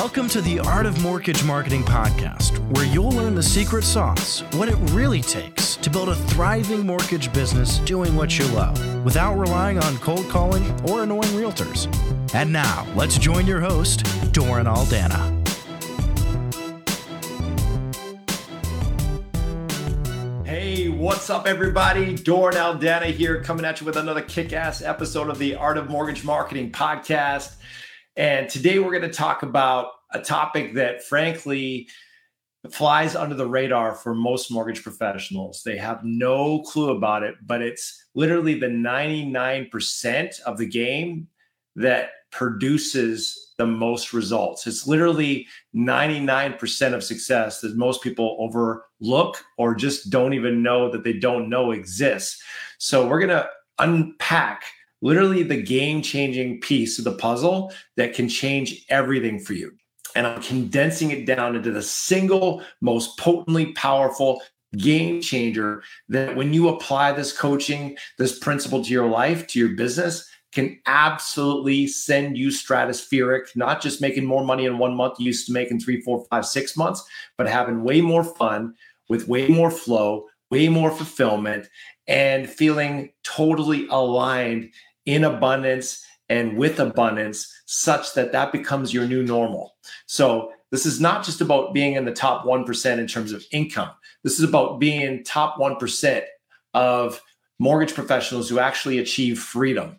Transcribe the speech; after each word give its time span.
Welcome 0.00 0.28
to 0.28 0.40
the 0.40 0.60
Art 0.60 0.86
of 0.86 1.02
Mortgage 1.02 1.42
Marketing 1.42 1.82
podcast, 1.82 2.56
where 2.72 2.86
you'll 2.86 3.10
learn 3.10 3.34
the 3.34 3.42
secret 3.42 3.82
sauce, 3.82 4.42
what 4.52 4.68
it 4.68 4.76
really 4.92 5.20
takes 5.20 5.74
to 5.74 5.90
build 5.90 6.08
a 6.08 6.14
thriving 6.14 6.86
mortgage 6.86 7.32
business 7.32 7.78
doing 7.80 8.14
what 8.14 8.38
you 8.38 8.46
love 8.46 9.04
without 9.04 9.34
relying 9.36 9.76
on 9.80 9.98
cold 9.98 10.28
calling 10.28 10.64
or 10.88 11.02
annoying 11.02 11.32
realtors. 11.32 11.92
And 12.32 12.52
now, 12.52 12.86
let's 12.94 13.18
join 13.18 13.44
your 13.44 13.58
host, 13.58 14.06
Doran 14.32 14.66
Aldana. 14.66 15.34
Hey, 20.46 20.88
what's 20.90 21.28
up, 21.28 21.48
everybody? 21.48 22.14
Doran 22.14 22.54
Aldana 22.54 23.06
here, 23.06 23.42
coming 23.42 23.64
at 23.64 23.80
you 23.80 23.84
with 23.86 23.96
another 23.96 24.22
kick 24.22 24.52
ass 24.52 24.80
episode 24.80 25.28
of 25.28 25.40
the 25.40 25.56
Art 25.56 25.76
of 25.76 25.90
Mortgage 25.90 26.22
Marketing 26.22 26.70
podcast. 26.70 27.56
And 28.18 28.48
today 28.48 28.80
we're 28.80 28.90
going 28.90 29.08
to 29.08 29.16
talk 29.16 29.44
about 29.44 29.92
a 30.12 30.20
topic 30.20 30.74
that, 30.74 31.04
frankly, 31.04 31.88
flies 32.68 33.14
under 33.14 33.36
the 33.36 33.46
radar 33.46 33.94
for 33.94 34.12
most 34.12 34.50
mortgage 34.50 34.82
professionals. 34.82 35.62
They 35.64 35.76
have 35.76 36.00
no 36.02 36.62
clue 36.62 36.90
about 36.90 37.22
it, 37.22 37.36
but 37.46 37.62
it's 37.62 38.06
literally 38.16 38.58
the 38.58 38.66
99% 38.66 40.40
of 40.40 40.58
the 40.58 40.66
game 40.66 41.28
that 41.76 42.10
produces 42.32 43.54
the 43.56 43.66
most 43.66 44.12
results. 44.12 44.66
It's 44.66 44.88
literally 44.88 45.46
99% 45.76 46.94
of 46.94 47.04
success 47.04 47.60
that 47.60 47.76
most 47.76 48.02
people 48.02 48.36
overlook 48.40 49.44
or 49.58 49.76
just 49.76 50.10
don't 50.10 50.34
even 50.34 50.60
know 50.60 50.90
that 50.90 51.04
they 51.04 51.12
don't 51.12 51.48
know 51.48 51.70
exists. 51.70 52.42
So 52.78 53.06
we're 53.06 53.20
going 53.20 53.28
to 53.28 53.48
unpack 53.78 54.64
literally 55.00 55.42
the 55.42 55.62
game 55.62 56.02
changing 56.02 56.60
piece 56.60 56.98
of 56.98 57.04
the 57.04 57.16
puzzle 57.16 57.72
that 57.96 58.14
can 58.14 58.28
change 58.28 58.84
everything 58.88 59.38
for 59.38 59.54
you. 59.54 59.72
And 60.14 60.26
I'm 60.26 60.42
condensing 60.42 61.10
it 61.10 61.26
down 61.26 61.54
into 61.54 61.70
the 61.70 61.82
single 61.82 62.62
most 62.80 63.16
potently 63.18 63.72
powerful 63.72 64.42
game 64.76 65.20
changer 65.20 65.82
that 66.08 66.36
when 66.36 66.52
you 66.52 66.68
apply 66.68 67.12
this 67.12 67.36
coaching, 67.36 67.96
this 68.18 68.38
principle 68.38 68.84
to 68.84 68.90
your 68.90 69.08
life, 69.08 69.46
to 69.48 69.58
your 69.58 69.76
business, 69.76 70.28
can 70.52 70.78
absolutely 70.86 71.86
send 71.86 72.38
you 72.38 72.48
stratospheric, 72.48 73.54
not 73.54 73.82
just 73.82 74.00
making 74.00 74.24
more 74.24 74.44
money 74.44 74.64
in 74.64 74.78
one 74.78 74.94
month 74.94 75.14
you 75.18 75.26
used 75.26 75.46
to 75.46 75.52
make 75.52 75.70
in 75.70 75.78
three, 75.78 76.00
four, 76.00 76.24
five, 76.30 76.46
six 76.46 76.76
months, 76.76 77.04
but 77.36 77.48
having 77.48 77.84
way 77.84 78.00
more 78.00 78.24
fun 78.24 78.74
with 79.08 79.28
way 79.28 79.46
more 79.48 79.70
flow, 79.70 80.26
way 80.50 80.68
more 80.68 80.90
fulfillment, 80.90 81.68
and 82.06 82.48
feeling 82.48 83.10
totally 83.24 83.86
aligned 83.88 84.70
in 85.08 85.24
abundance 85.24 86.04
and 86.28 86.58
with 86.58 86.78
abundance 86.78 87.50
such 87.64 88.12
that 88.12 88.30
that 88.32 88.52
becomes 88.52 88.92
your 88.92 89.06
new 89.06 89.22
normal. 89.22 89.74
So 90.04 90.52
this 90.70 90.84
is 90.84 91.00
not 91.00 91.24
just 91.24 91.40
about 91.40 91.72
being 91.72 91.94
in 91.94 92.04
the 92.04 92.12
top 92.12 92.44
1% 92.44 92.98
in 92.98 93.06
terms 93.06 93.32
of 93.32 93.42
income. 93.50 93.90
This 94.22 94.38
is 94.38 94.46
about 94.46 94.78
being 94.78 95.24
top 95.24 95.56
1% 95.56 96.24
of 96.74 97.22
mortgage 97.58 97.94
professionals 97.94 98.50
who 98.50 98.58
actually 98.58 98.98
achieve 98.98 99.38
freedom. 99.38 99.96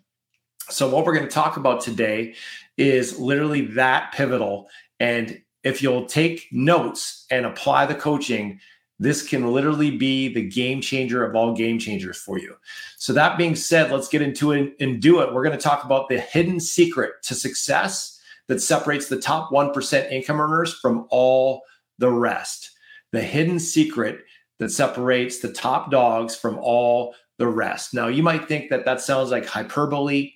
So 0.70 0.88
what 0.88 1.08
we're 1.08 1.16
going 1.16 1.28
to 1.28 1.34
talk 1.34 1.58
about 1.58 1.82
today 1.82 2.36
is 2.78 3.20
literally 3.20 3.62
that 3.62 4.14
pivotal 4.14 4.70
and 5.00 5.42
if 5.64 5.82
you'll 5.82 6.06
take 6.06 6.48
notes 6.52 7.26
and 7.32 7.48
apply 7.48 7.88
the 7.88 7.96
coaching 7.96 8.60
this 9.00 9.26
can 9.26 9.52
literally 9.52 9.92
be 9.92 10.34
the 10.34 10.48
game 10.48 10.82
changer 10.82 11.26
of 11.26 11.36
all 11.36 11.56
game 11.56 11.80
changers 11.80 12.18
for 12.18 12.38
you. 12.38 12.56
So, 12.98 13.14
that 13.14 13.38
being 13.38 13.56
said, 13.56 13.92
let's 13.92 14.10
get 14.10 14.22
into 14.22 14.52
it 14.52 14.76
and 14.80 15.02
do 15.02 15.22
it. 15.22 15.34
We're 15.34 15.44
going 15.44 15.58
to 15.58 15.64
talk 15.64 15.86
about 15.86 16.10
the 16.10 16.20
hidden 16.20 16.60
secret 16.60 17.14
to 17.24 17.36
success 17.36 18.20
that 18.48 18.62
separates 18.62 19.08
the 19.08 19.20
top 19.20 19.52
1% 19.52 20.12
income 20.12 20.42
earners 20.42 20.74
from 20.74 21.08
all 21.10 21.64
the 22.00 22.12
rest. 22.12 22.72
The 23.12 23.22
hidden 23.22 23.60
secret 23.60 24.26
that 24.58 24.72
separates 24.72 25.40
the 25.40 25.52
top 25.52 25.92
dogs 25.92 26.36
from 26.36 26.58
all 26.60 27.16
the 27.38 27.48
rest. 27.48 27.94
Now, 27.94 28.08
you 28.08 28.22
might 28.22 28.48
think 28.48 28.70
that 28.70 28.86
that 28.86 29.02
sounds 29.02 29.32
like 29.32 29.46
hyperbole. 29.46 30.32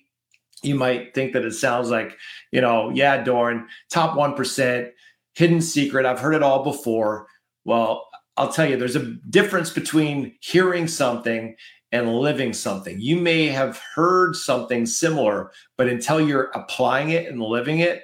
You 0.62 0.74
might 0.74 1.14
think 1.14 1.34
that 1.34 1.44
it 1.44 1.52
sounds 1.52 1.90
like, 1.90 2.16
you 2.50 2.60
know, 2.60 2.90
yeah, 2.90 3.22
Doran, 3.22 3.66
top 3.90 4.16
1%, 4.16 4.90
hidden 5.34 5.60
secret. 5.60 6.06
I've 6.06 6.20
heard 6.20 6.34
it 6.34 6.42
all 6.42 6.64
before. 6.64 7.26
Well, 7.64 8.06
I'll 8.36 8.52
tell 8.52 8.68
you, 8.68 8.76
there's 8.76 8.96
a 8.96 9.14
difference 9.30 9.70
between 9.70 10.36
hearing 10.40 10.88
something 10.88 11.56
and 11.92 12.12
living 12.12 12.52
something. 12.52 13.00
You 13.00 13.16
may 13.16 13.46
have 13.46 13.80
heard 13.94 14.34
something 14.34 14.86
similar, 14.86 15.52
but 15.76 15.88
until 15.88 16.20
you're 16.20 16.50
applying 16.54 17.10
it 17.10 17.30
and 17.30 17.40
living 17.40 17.78
it, 17.78 18.02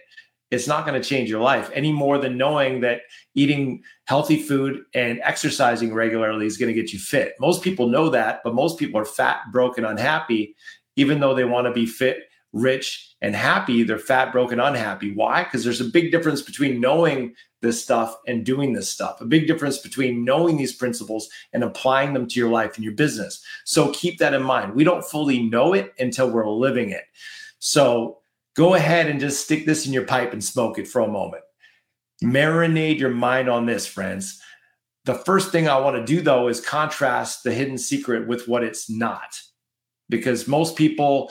it's 0.50 0.66
not 0.66 0.86
going 0.86 1.00
to 1.00 1.08
change 1.08 1.28
your 1.28 1.40
life 1.40 1.70
any 1.74 1.92
more 1.92 2.18
than 2.18 2.36
knowing 2.36 2.80
that 2.80 3.02
eating 3.34 3.82
healthy 4.06 4.42
food 4.42 4.82
and 4.94 5.20
exercising 5.22 5.94
regularly 5.94 6.46
is 6.46 6.56
going 6.56 6.72
to 6.72 6.80
get 6.80 6.92
you 6.92 6.98
fit. 6.98 7.34
Most 7.40 7.62
people 7.62 7.88
know 7.88 8.08
that, 8.10 8.40
but 8.44 8.54
most 8.54 8.78
people 8.78 9.00
are 9.00 9.04
fat, 9.04 9.40
broken, 9.52 9.84
unhappy, 9.84 10.54
even 10.96 11.20
though 11.20 11.34
they 11.34 11.44
want 11.44 11.66
to 11.66 11.72
be 11.72 11.86
fit, 11.86 12.24
rich, 12.52 13.09
and 13.22 13.34
happy. 13.34 13.82
They're 13.82 13.98
fat, 13.98 14.32
broken, 14.32 14.60
unhappy. 14.60 15.12
Why? 15.12 15.44
Because 15.44 15.64
there's 15.64 15.80
a 15.80 15.84
big 15.84 16.10
difference 16.10 16.42
between 16.42 16.80
knowing 16.80 17.34
this 17.60 17.82
stuff 17.82 18.16
and 18.26 18.44
doing 18.44 18.72
this 18.72 18.88
stuff. 18.88 19.20
A 19.20 19.26
big 19.26 19.46
difference 19.46 19.78
between 19.78 20.24
knowing 20.24 20.56
these 20.56 20.74
principles 20.74 21.28
and 21.52 21.62
applying 21.62 22.14
them 22.14 22.26
to 22.26 22.40
your 22.40 22.50
life 22.50 22.76
and 22.76 22.84
your 22.84 22.94
business. 22.94 23.44
So 23.64 23.92
keep 23.92 24.18
that 24.18 24.34
in 24.34 24.42
mind. 24.42 24.74
We 24.74 24.84
don't 24.84 25.04
fully 25.04 25.42
know 25.42 25.74
it 25.74 25.92
until 25.98 26.30
we're 26.30 26.48
living 26.48 26.90
it. 26.90 27.04
So 27.58 28.18
go 28.56 28.74
ahead 28.74 29.08
and 29.08 29.20
just 29.20 29.44
stick 29.44 29.66
this 29.66 29.86
in 29.86 29.92
your 29.92 30.06
pipe 30.06 30.32
and 30.32 30.42
smoke 30.42 30.78
it 30.78 30.88
for 30.88 31.02
a 31.02 31.08
moment. 31.08 31.42
Marinate 32.24 32.98
your 32.98 33.10
mind 33.10 33.48
on 33.48 33.66
this, 33.66 33.86
friends. 33.86 34.40
The 35.04 35.14
first 35.14 35.50
thing 35.50 35.68
I 35.68 35.78
want 35.78 35.96
to 35.96 36.04
do 36.04 36.22
though 36.22 36.48
is 36.48 36.60
contrast 36.60 37.42
the 37.42 37.52
hidden 37.52 37.78
secret 37.78 38.26
with 38.26 38.48
what 38.48 38.64
it's 38.64 38.88
not. 38.88 39.38
Because 40.08 40.48
most 40.48 40.76
people, 40.76 41.30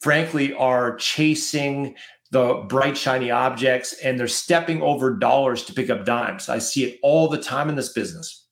frankly, 0.00 0.52
are 0.54 0.96
chasing 0.96 1.94
the 2.30 2.64
bright, 2.68 2.96
shiny 2.96 3.30
objects 3.30 3.94
and 4.02 4.18
they're 4.18 4.26
stepping 4.26 4.82
over 4.82 5.14
dollars 5.14 5.64
to 5.64 5.72
pick 5.72 5.88
up 5.88 6.04
dimes. 6.04 6.48
I 6.48 6.58
see 6.58 6.84
it 6.84 6.98
all 7.02 7.28
the 7.28 7.40
time 7.40 7.68
in 7.68 7.76
this 7.76 7.92
business. 7.92 8.46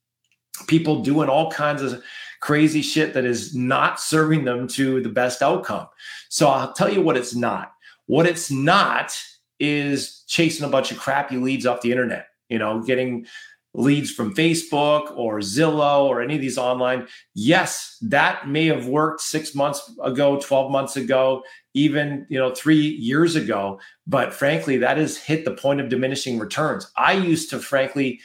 People 0.68 1.02
doing 1.02 1.28
all 1.28 1.50
kinds 1.50 1.82
of 1.82 2.02
crazy 2.40 2.82
shit 2.82 3.14
that 3.14 3.24
is 3.24 3.54
not 3.54 3.98
serving 3.98 4.44
them 4.44 4.68
to 4.68 5.00
the 5.00 5.08
best 5.08 5.42
outcome. 5.42 5.88
So 6.28 6.48
I'll 6.48 6.72
tell 6.72 6.92
you 6.92 7.00
what 7.00 7.16
it's 7.16 7.34
not. 7.34 7.72
What 8.06 8.26
it's 8.26 8.50
not 8.50 9.16
is 9.58 10.24
chasing 10.26 10.66
a 10.66 10.70
bunch 10.70 10.90
of 10.90 10.98
crappy 10.98 11.36
leads 11.36 11.66
off 11.66 11.82
the 11.82 11.90
internet, 11.90 12.26
you 12.48 12.58
know, 12.58 12.82
getting 12.82 13.26
leads 13.74 14.10
from 14.10 14.34
Facebook 14.34 15.16
or 15.16 15.38
Zillow 15.38 16.04
or 16.04 16.20
any 16.20 16.34
of 16.34 16.40
these 16.40 16.58
online. 16.58 17.06
Yes, 17.34 17.96
that 18.02 18.48
may 18.48 18.66
have 18.66 18.86
worked 18.86 19.22
6 19.22 19.54
months 19.54 19.90
ago, 20.02 20.38
12 20.38 20.70
months 20.70 20.96
ago 20.96 21.42
even 21.74 22.26
you 22.28 22.38
know 22.38 22.54
three 22.54 22.76
years 22.76 23.36
ago. 23.36 23.80
But 24.06 24.34
frankly 24.34 24.76
that 24.78 24.98
has 24.98 25.16
hit 25.16 25.44
the 25.44 25.52
point 25.52 25.80
of 25.80 25.88
diminishing 25.88 26.38
returns. 26.38 26.90
I 26.96 27.12
used 27.12 27.50
to 27.50 27.58
frankly 27.58 28.20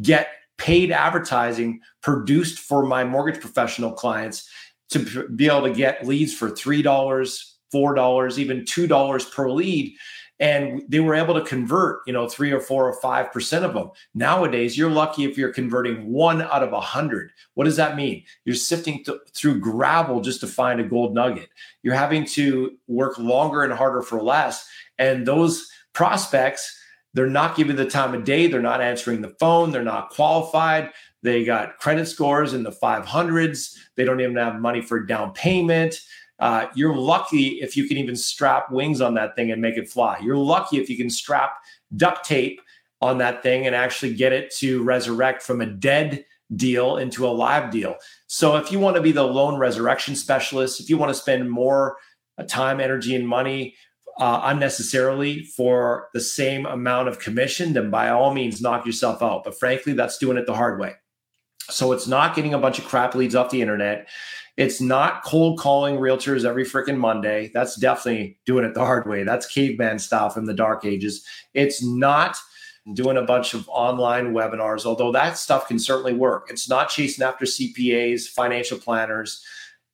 get 0.00 0.28
paid 0.58 0.92
advertising 0.92 1.80
produced 2.02 2.58
for 2.58 2.84
my 2.84 3.04
mortgage 3.04 3.40
professional 3.40 3.92
clients 3.92 4.48
to 4.90 5.28
be 5.28 5.46
able 5.46 5.62
to 5.62 5.74
get 5.74 6.06
leads 6.06 6.34
for 6.34 6.50
$3 6.50 6.82
$4 7.74 8.38
even 8.38 8.60
$2 8.60 9.32
per 9.32 9.50
lead 9.50 9.96
and 10.42 10.82
they 10.88 10.98
were 10.98 11.14
able 11.14 11.34
to 11.34 11.40
convert 11.40 12.00
you 12.06 12.12
know 12.12 12.28
three 12.28 12.50
or 12.50 12.60
four 12.60 12.86
or 12.86 13.00
five 13.00 13.32
percent 13.32 13.64
of 13.64 13.72
them. 13.72 13.90
Nowadays 14.12 14.76
you're 14.76 14.90
lucky 14.90 15.24
if 15.24 15.38
you're 15.38 15.52
converting 15.52 16.12
one 16.12 16.42
out 16.42 16.64
of 16.64 16.72
a 16.72 16.80
hundred. 16.80 17.30
What 17.54 17.64
does 17.64 17.76
that 17.76 17.96
mean? 17.96 18.24
You're 18.44 18.56
sifting 18.56 19.04
th- 19.04 19.18
through 19.32 19.60
gravel 19.60 20.20
just 20.20 20.40
to 20.40 20.48
find 20.48 20.80
a 20.80 20.84
gold 20.84 21.14
nugget. 21.14 21.48
You're 21.82 21.94
having 21.94 22.26
to 22.26 22.76
work 22.88 23.18
longer 23.18 23.62
and 23.62 23.72
harder 23.72 24.02
for 24.02 24.20
less 24.20 24.68
and 24.98 25.26
those 25.26 25.70
prospects 25.94 26.80
they're 27.14 27.28
not 27.28 27.56
giving 27.56 27.76
the 27.76 27.84
time 27.84 28.14
of 28.14 28.24
day. 28.24 28.46
They're 28.46 28.62
not 28.62 28.80
answering 28.80 29.20
the 29.20 29.34
phone. 29.38 29.70
They're 29.70 29.84
not 29.84 30.08
qualified. 30.08 30.88
They 31.22 31.44
got 31.44 31.76
credit 31.76 32.06
scores 32.06 32.54
in 32.54 32.62
the 32.62 32.72
500s 32.72 33.76
they 33.96 34.04
don't 34.04 34.20
even 34.20 34.36
have 34.36 34.60
money 34.60 34.80
for 34.80 35.00
down 35.00 35.32
payment 35.32 36.00
uh, 36.42 36.66
you're 36.74 36.96
lucky 36.96 37.60
if 37.60 37.76
you 37.76 37.86
can 37.86 37.96
even 37.96 38.16
strap 38.16 38.68
wings 38.72 39.00
on 39.00 39.14
that 39.14 39.36
thing 39.36 39.52
and 39.52 39.62
make 39.62 39.76
it 39.76 39.88
fly. 39.88 40.18
You're 40.20 40.36
lucky 40.36 40.80
if 40.80 40.90
you 40.90 40.96
can 40.96 41.08
strap 41.08 41.54
duct 41.94 42.24
tape 42.24 42.60
on 43.00 43.18
that 43.18 43.44
thing 43.44 43.64
and 43.64 43.76
actually 43.76 44.12
get 44.12 44.32
it 44.32 44.52
to 44.56 44.82
resurrect 44.82 45.40
from 45.40 45.60
a 45.60 45.66
dead 45.66 46.24
deal 46.56 46.96
into 46.96 47.24
a 47.24 47.30
live 47.30 47.70
deal. 47.70 47.94
So 48.26 48.56
if 48.56 48.72
you 48.72 48.80
want 48.80 48.96
to 48.96 49.02
be 49.02 49.12
the 49.12 49.22
loan 49.22 49.56
resurrection 49.56 50.16
specialist, 50.16 50.80
if 50.80 50.90
you 50.90 50.98
want 50.98 51.10
to 51.10 51.14
spend 51.14 51.48
more 51.48 51.96
uh, 52.36 52.42
time, 52.42 52.80
energy, 52.80 53.14
and 53.14 53.26
money 53.26 53.76
uh, 54.18 54.40
unnecessarily 54.42 55.44
for 55.44 56.08
the 56.12 56.20
same 56.20 56.66
amount 56.66 57.06
of 57.06 57.20
commission, 57.20 57.72
then 57.72 57.88
by 57.88 58.08
all 58.08 58.34
means 58.34 58.60
knock 58.60 58.84
yourself 58.84 59.22
out. 59.22 59.44
But 59.44 59.56
frankly, 59.56 59.92
that's 59.92 60.18
doing 60.18 60.38
it 60.38 60.46
the 60.46 60.54
hard 60.54 60.80
way. 60.80 60.94
So 61.70 61.92
it's 61.92 62.08
not 62.08 62.34
getting 62.34 62.52
a 62.52 62.58
bunch 62.58 62.80
of 62.80 62.84
crap 62.84 63.14
leads 63.14 63.36
off 63.36 63.50
the 63.50 63.62
internet. 63.62 64.08
It's 64.56 64.80
not 64.80 65.24
cold 65.24 65.58
calling 65.58 65.96
realtors 65.96 66.44
every 66.44 66.64
freaking 66.64 66.98
Monday. 66.98 67.50
That's 67.54 67.76
definitely 67.76 68.38
doing 68.44 68.64
it 68.64 68.74
the 68.74 68.84
hard 68.84 69.08
way. 69.08 69.22
That's 69.22 69.46
caveman 69.46 69.98
style 69.98 70.28
from 70.28 70.46
the 70.46 70.54
dark 70.54 70.84
ages. 70.84 71.24
It's 71.54 71.82
not 71.82 72.36
doing 72.94 73.16
a 73.16 73.22
bunch 73.22 73.54
of 73.54 73.68
online 73.68 74.34
webinars, 74.34 74.84
although 74.84 75.12
that 75.12 75.38
stuff 75.38 75.68
can 75.68 75.78
certainly 75.78 76.12
work. 76.12 76.48
It's 76.50 76.68
not 76.68 76.90
chasing 76.90 77.24
after 77.24 77.44
CPAs, 77.44 78.28
financial 78.28 78.78
planners. 78.78 79.42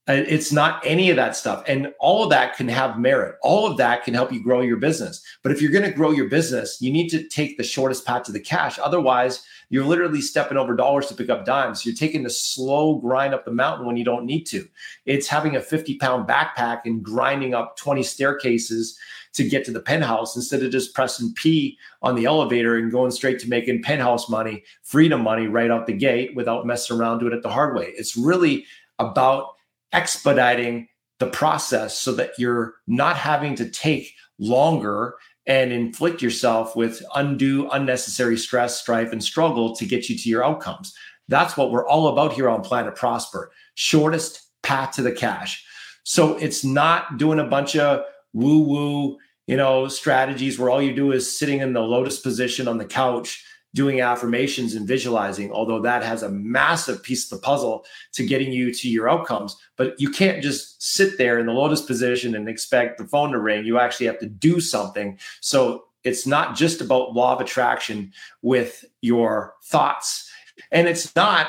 Uh, 0.09 0.25
it's 0.27 0.51
not 0.51 0.81
any 0.85 1.11
of 1.11 1.17
that 1.17 1.37
stuff. 1.37 1.63
And 1.69 1.93
all 2.01 2.25
of 2.25 2.31
that 2.31 2.57
can 2.57 2.67
have 2.69 2.99
merit. 2.99 3.37
All 3.43 3.67
of 3.67 3.77
that 3.77 4.05
can 4.05 4.15
help 4.15 4.33
you 4.33 4.43
grow 4.43 4.63
your 4.63 4.79
business. 4.79 5.23
But 5.43 5.53
if 5.53 5.61
you're 5.61 5.71
going 5.71 5.85
to 5.85 5.91
grow 5.91 6.13
your 6.13 6.31
business, 6.31 6.81
you 6.81 6.91
need 6.91 7.11
to 7.11 7.29
take 7.29 7.59
the 7.59 7.63
shortest 7.63 8.07
path 8.07 8.23
to 8.25 8.33
the 8.33 8.41
cash. 8.41 8.79
Otherwise, 8.79 9.45
you're 9.71 9.85
literally 9.85 10.21
stepping 10.21 10.57
over 10.57 10.75
dollars 10.75 11.07
to 11.09 11.15
pick 11.15 11.29
up 11.29 11.45
dimes. 11.45 11.85
You're 11.85 11.95
taking 11.95 12.23
the 12.23 12.31
slow 12.31 12.97
grind 12.97 13.35
up 13.35 13.45
the 13.45 13.51
mountain 13.51 13.87
when 13.87 13.97
you 13.97 14.05
don't 14.05 14.25
need 14.25 14.45
to. 14.45 14.67
It's 15.05 15.29
having 15.29 15.57
a 15.57 15.61
50 15.61 15.99
pound 15.99 16.29
backpack 16.29 16.83
and 16.85 17.03
grinding 17.03 17.55
up 17.55 17.77
20 17.77 18.03
staircases 18.03 18.99
to 19.35 19.49
get 19.49 19.65
to 19.67 19.71
the 19.71 19.81
penthouse 19.81 20.37
instead 20.37 20.63
of 20.63 20.73
just 20.73 20.95
pressing 20.95 21.33
P 21.35 21.79
on 22.03 22.15
the 22.15 22.25
elevator 22.25 22.77
and 22.77 22.91
going 22.91 23.11
straight 23.11 23.39
to 23.41 23.49
making 23.49 23.83
penthouse 23.83 24.29
money, 24.29 24.65
freedom 24.83 25.23
money 25.23 25.47
right 25.47 25.71
out 25.71 25.87
the 25.87 25.93
gate 25.93 26.35
without 26.35 26.67
messing 26.67 26.99
around 26.99 27.19
doing 27.19 27.35
it 27.35 27.43
the 27.43 27.51
hard 27.51 27.77
way. 27.77 27.93
It's 27.97 28.17
really 28.17 28.65
about 28.99 29.55
expediting 29.93 30.89
the 31.19 31.27
process 31.27 31.99
so 31.99 32.13
that 32.13 32.39
you're 32.39 32.77
not 32.87 33.17
having 33.17 33.55
to 33.57 33.69
take 33.69 34.15
longer 34.39 35.17
and 35.49 35.73
inflict 35.73 36.23
yourself 36.23 36.77
with 36.77 37.03
undue, 37.15 37.69
unnecessary 37.71 38.37
stress, 38.37 38.81
strife, 38.81 39.13
and 39.13 39.25
struggle 39.25 39.75
to 39.75 39.87
get 39.87 40.09
you 40.09 40.17
to 40.17 40.29
your 40.29 40.45
outcomes. 40.45 40.95
That's 41.27 41.57
what 41.57 41.73
we're 41.73 41.89
all 41.89 42.09
about 42.09 42.35
here 42.35 42.49
on 42.49 42.63
Planet 42.63 42.95
Prosper 42.95 43.51
shortest 43.75 44.43
path 44.63 44.93
to 44.93 45.03
the 45.03 45.13
cash. 45.13 45.65
So 46.03 46.37
it's 46.37 46.65
not 46.65 47.17
doing 47.17 47.39
a 47.39 47.45
bunch 47.45 47.77
of 47.77 48.03
woo 48.33 48.61
woo, 48.61 49.19
you 49.47 49.57
know, 49.57 49.89
strategies 49.89 50.59
where 50.59 50.69
all 50.69 50.83
you 50.83 50.95
do 50.95 51.13
is 51.13 51.39
sitting 51.39 51.61
in 51.61 51.73
the 51.73 51.81
lotus 51.81 52.19
position 52.19 52.67
on 52.67 52.79
the 52.79 52.85
couch 52.85 53.45
doing 53.79 54.01
affirmations 54.01 54.75
and 54.75 54.89
visualizing, 54.89 55.53
although 55.53 55.81
that 55.81 56.03
has 56.03 56.25
a 56.25 56.29
massive 56.29 57.01
piece 57.01 57.31
of 57.31 57.39
the 57.39 57.45
puzzle 57.45 57.85
to 58.11 58.27
getting 58.27 58.51
you 58.51 58.75
to 58.75 58.89
your 58.89 59.09
outcomes. 59.09 59.57
But 59.77 59.95
you 60.01 60.11
can't 60.11 60.43
just 60.43 60.83
sit 60.83 61.17
there 61.17 61.39
in 61.39 61.47
the 61.47 61.53
lotus 61.53 61.83
position 61.83 62.35
and 62.35 62.49
expect 62.49 62.99
the 62.99 63.05
phone 63.05 63.31
to 63.31 63.39
ring. 63.39 63.65
You 63.65 63.79
actually 63.79 64.07
have 64.07 64.19
to 64.19 64.27
do 64.27 64.61
something. 64.61 65.17
So 65.41 65.85
it's 66.03 66.27
not 66.27 66.57
just 66.57 66.81
about 66.81 67.15
law 67.15 67.37
of 67.37 67.41
attraction 67.41 68.13
with 68.43 68.85
your 69.01 69.55
thoughts. 69.63 70.29
And 70.73 70.89
it's 70.89 71.15
not 71.15 71.47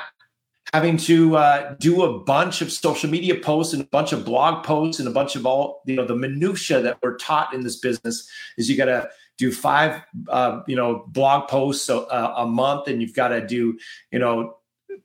having 0.72 0.98
to 0.98 1.36
uh, 1.36 1.74
do 1.80 2.04
a 2.04 2.20
bunch 2.20 2.62
of 2.62 2.72
social 2.72 3.10
media 3.10 3.34
posts 3.42 3.74
and 3.74 3.82
a 3.82 3.88
bunch 3.88 4.14
of 4.14 4.24
blog 4.24 4.64
posts 4.64 5.00
and 5.00 5.08
a 5.08 5.12
bunch 5.12 5.36
of 5.36 5.48
all 5.48 5.82
you 5.88 5.96
know 5.96 6.06
the 6.06 6.16
minutia 6.16 6.80
that 6.80 7.00
we're 7.02 7.18
taught 7.18 7.56
in 7.56 7.62
this 7.64 7.78
business 7.78 8.30
is 8.56 8.70
you 8.70 8.78
got 8.78 8.86
to 8.86 9.10
do 9.40 9.52
five 9.52 10.04
uh, 10.28 10.62
you 10.68 10.76
know 10.76 11.06
blog 11.08 11.48
posts 11.48 11.90
a, 11.90 11.96
a 11.96 12.46
month 12.46 12.88
and 12.88 13.02
you've 13.02 13.16
got 13.16 13.30
to 13.30 13.46
do 13.46 13.78
you 14.12 14.20
know 14.20 14.56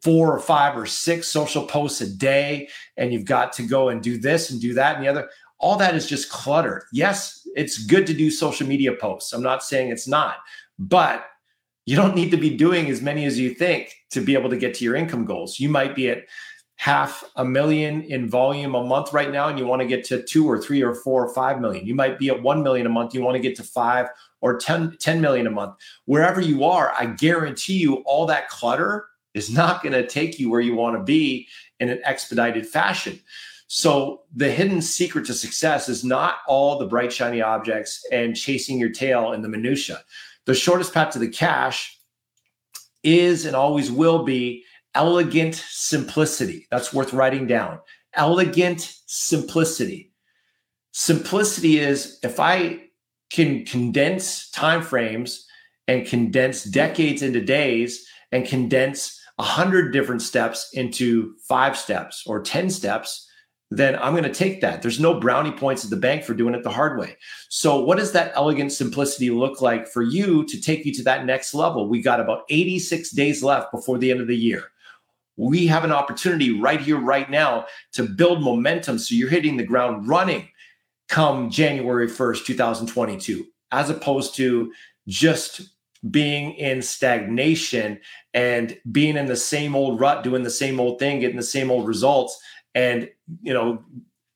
four 0.03 0.35
or 0.35 0.41
five 0.41 0.77
or 0.77 0.85
six 0.85 1.29
social 1.29 1.65
posts 1.65 2.01
a 2.03 2.17
day 2.17 2.69
and 2.97 3.13
you've 3.13 3.25
got 3.25 3.53
to 3.53 3.63
go 3.63 3.89
and 3.89 4.03
do 4.03 4.19
this 4.19 4.51
and 4.51 4.61
do 4.61 4.75
that 4.75 4.97
and 4.97 5.05
the 5.05 5.09
other. 5.09 5.31
All 5.61 5.77
that 5.77 5.95
is 5.95 6.07
just 6.07 6.31
clutter 6.31 6.87
yes 6.93 7.41
it's 7.57 7.79
good 7.87 8.07
to 8.09 8.13
do 8.13 8.31
social 8.31 8.67
media 8.67 8.93
posts. 8.93 9.33
I'm 9.33 9.43
not 9.43 9.63
saying 9.63 9.91
it's 9.91 10.09
not 10.09 10.37
but 10.79 11.27
you 11.87 11.97
don't 11.97 12.17
need 12.17 12.31
to 12.31 12.37
be 12.37 12.57
doing 12.57 12.89
as 12.89 13.03
many 13.03 13.25
as 13.27 13.39
you 13.39 13.55
think 13.55 13.95
to 14.11 14.21
be 14.21 14.35
able 14.35 14.51
to 14.51 14.57
get 14.57 14.75
to 14.75 14.85
your 14.85 14.97
income 14.97 15.25
goals. 15.25 15.61
You 15.61 15.69
might 15.69 15.95
be 15.95 16.09
at 16.09 16.25
half 16.77 17.25
a 17.37 17.45
million 17.45 18.03
in 18.03 18.29
volume 18.29 18.75
a 18.75 18.85
month 18.85 19.13
right 19.13 19.31
now, 19.31 19.49
and 19.49 19.59
you 19.59 19.67
want 19.67 19.81
to 19.81 19.89
get 19.89 20.05
to 20.05 20.23
two 20.23 20.49
or 20.49 20.61
three 20.61 20.83
or 20.83 20.95
four 20.95 21.25
or 21.25 21.33
five 21.33 21.61
million. 21.61 21.87
You 21.87 21.95
might 21.95 22.19
be 22.19 22.29
at 22.29 22.43
1 22.43 22.63
million 22.63 22.87
a 22.87 22.91
month. 22.91 23.15
You 23.15 23.23
want 23.23 23.37
to 23.37 23.41
get 23.41 23.57
to 23.57 23.63
five 23.63 24.09
or 24.41 24.59
10, 24.59 24.97
10 24.99 25.21
million 25.21 25.47
a 25.47 25.51
month. 25.51 25.77
Wherever 26.05 26.41
you 26.41 26.65
are, 26.65 26.93
I 26.99 27.07
guarantee 27.07 27.79
you 27.79 27.97
all 28.07 28.27
that 28.27 28.49
clutter 28.49 29.07
is 29.35 29.51
not 29.51 29.83
going 29.83 29.93
to 29.93 30.07
take 30.07 30.39
you 30.39 30.51
where 30.51 30.61
you 30.61 30.75
want 30.75 30.97
to 30.97 31.03
be 31.03 31.49
in 31.81 31.89
an 31.89 32.01
expedited 32.05 32.67
fashion. 32.67 33.21
So 33.67 34.23
the 34.35 34.51
hidden 34.51 34.83
secret 34.83 35.27
to 35.27 35.35
success 35.35 35.89
is 35.89 36.05
not 36.05 36.39
all 36.47 36.79
the 36.79 36.87
bright 36.87 37.13
shiny 37.13 37.41
objects 37.41 38.05
and 38.13 38.37
chasing 38.37 38.79
your 38.79 38.91
tail 38.91 39.33
in 39.33 39.43
the 39.43 39.49
minutia. 39.49 40.03
The 40.45 40.55
shortest 40.55 40.93
path 40.93 41.13
to 41.15 41.19
the 41.19 41.29
cash 41.29 41.99
is 43.03 43.45
and 43.47 43.57
always 43.57 43.91
will 43.91 44.25
be 44.25 44.65
elegant 44.95 45.55
simplicity. 45.55 46.67
That's 46.71 46.93
worth 46.93 47.13
writing 47.13 47.47
down. 47.47 47.81
Elegant 48.15 48.97
simplicity. 49.07 50.13
Simplicity 50.93 51.79
is 51.79 52.19
if 52.23 52.39
I 52.39 52.85
can 53.31 53.65
condense 53.65 54.51
time 54.51 54.83
frames 54.83 55.47
and 55.89 56.07
condense 56.07 56.65
decades 56.65 57.23
into 57.23 57.41
days 57.41 58.07
and 58.33 58.47
condense 58.47 59.21
a 59.39 59.43
hundred 59.43 59.93
different 59.93 60.23
steps 60.23 60.71
into 60.73 61.35
five 61.49 61.77
steps 61.77 62.23
or 62.27 62.41
10 62.41 62.71
steps, 62.71 63.29
then 63.71 63.97
I'm 63.97 64.13
going 64.13 64.23
to 64.23 64.33
take 64.33 64.61
that. 64.61 64.83
There's 64.83 65.01
no 65.01 65.19
brownie 65.19 65.51
points 65.51 65.83
at 65.83 65.91
the 65.91 65.97
bank 65.97 66.23
for 66.23 66.35
doing 66.35 66.55
it 66.55 66.63
the 66.63 66.71
hard 66.71 66.99
way. 66.99 67.17
So, 67.49 67.83
what 67.83 67.99
does 67.99 68.13
that 68.13 68.33
elegant 68.37 68.73
simplicity 68.73 69.31
look 69.31 69.61
like 69.61 69.89
for 69.89 70.03
you 70.03 70.45
to 70.45 70.61
take 70.61 70.85
you 70.85 70.93
to 70.95 71.03
that 71.05 71.27
next 71.27 71.55
level? 71.55 71.89
We 71.89 72.03
got 72.03 72.21
about 72.21 72.45
86 72.51 73.11
days 73.11 73.43
left 73.43 73.73
before 73.73 73.99
the 73.99 74.13
end 74.13 74.21
of 74.21 74.29
the 74.29 74.37
year. 74.37 74.71
We 75.37 75.67
have 75.67 75.85
an 75.85 75.93
opportunity 75.93 76.59
right 76.59 76.81
here, 76.81 76.99
right 76.99 77.29
now 77.29 77.67
to 77.93 78.05
build 78.05 78.43
momentum. 78.43 78.99
So 78.99 79.15
you're 79.15 79.29
hitting 79.29 79.57
the 79.57 79.65
ground 79.65 80.09
running 80.09 80.49
come 81.09 81.51
January 81.51 82.09
1st, 82.09 82.47
2022, 82.47 83.45
as 83.73 83.91
opposed 83.91 84.35
to 84.37 84.73
just 85.07 85.63
being 86.11 86.53
in 86.53 86.83
stagnation 86.83 88.01
and 88.33 88.79
being 88.93 89.17
in 89.17 89.27
the 89.27 89.37
same 89.37 89.75
old 89.75 90.01
rut, 90.01 90.23
doing 90.23 90.43
the 90.43 90.51
same 90.51 90.79
old 90.79 90.99
thing, 90.99 91.21
getting 91.21 91.37
the 91.37 91.43
same 91.43 91.71
old 91.71 91.87
results 91.87 92.39
and 92.75 93.09
you 93.43 93.53
know 93.53 93.83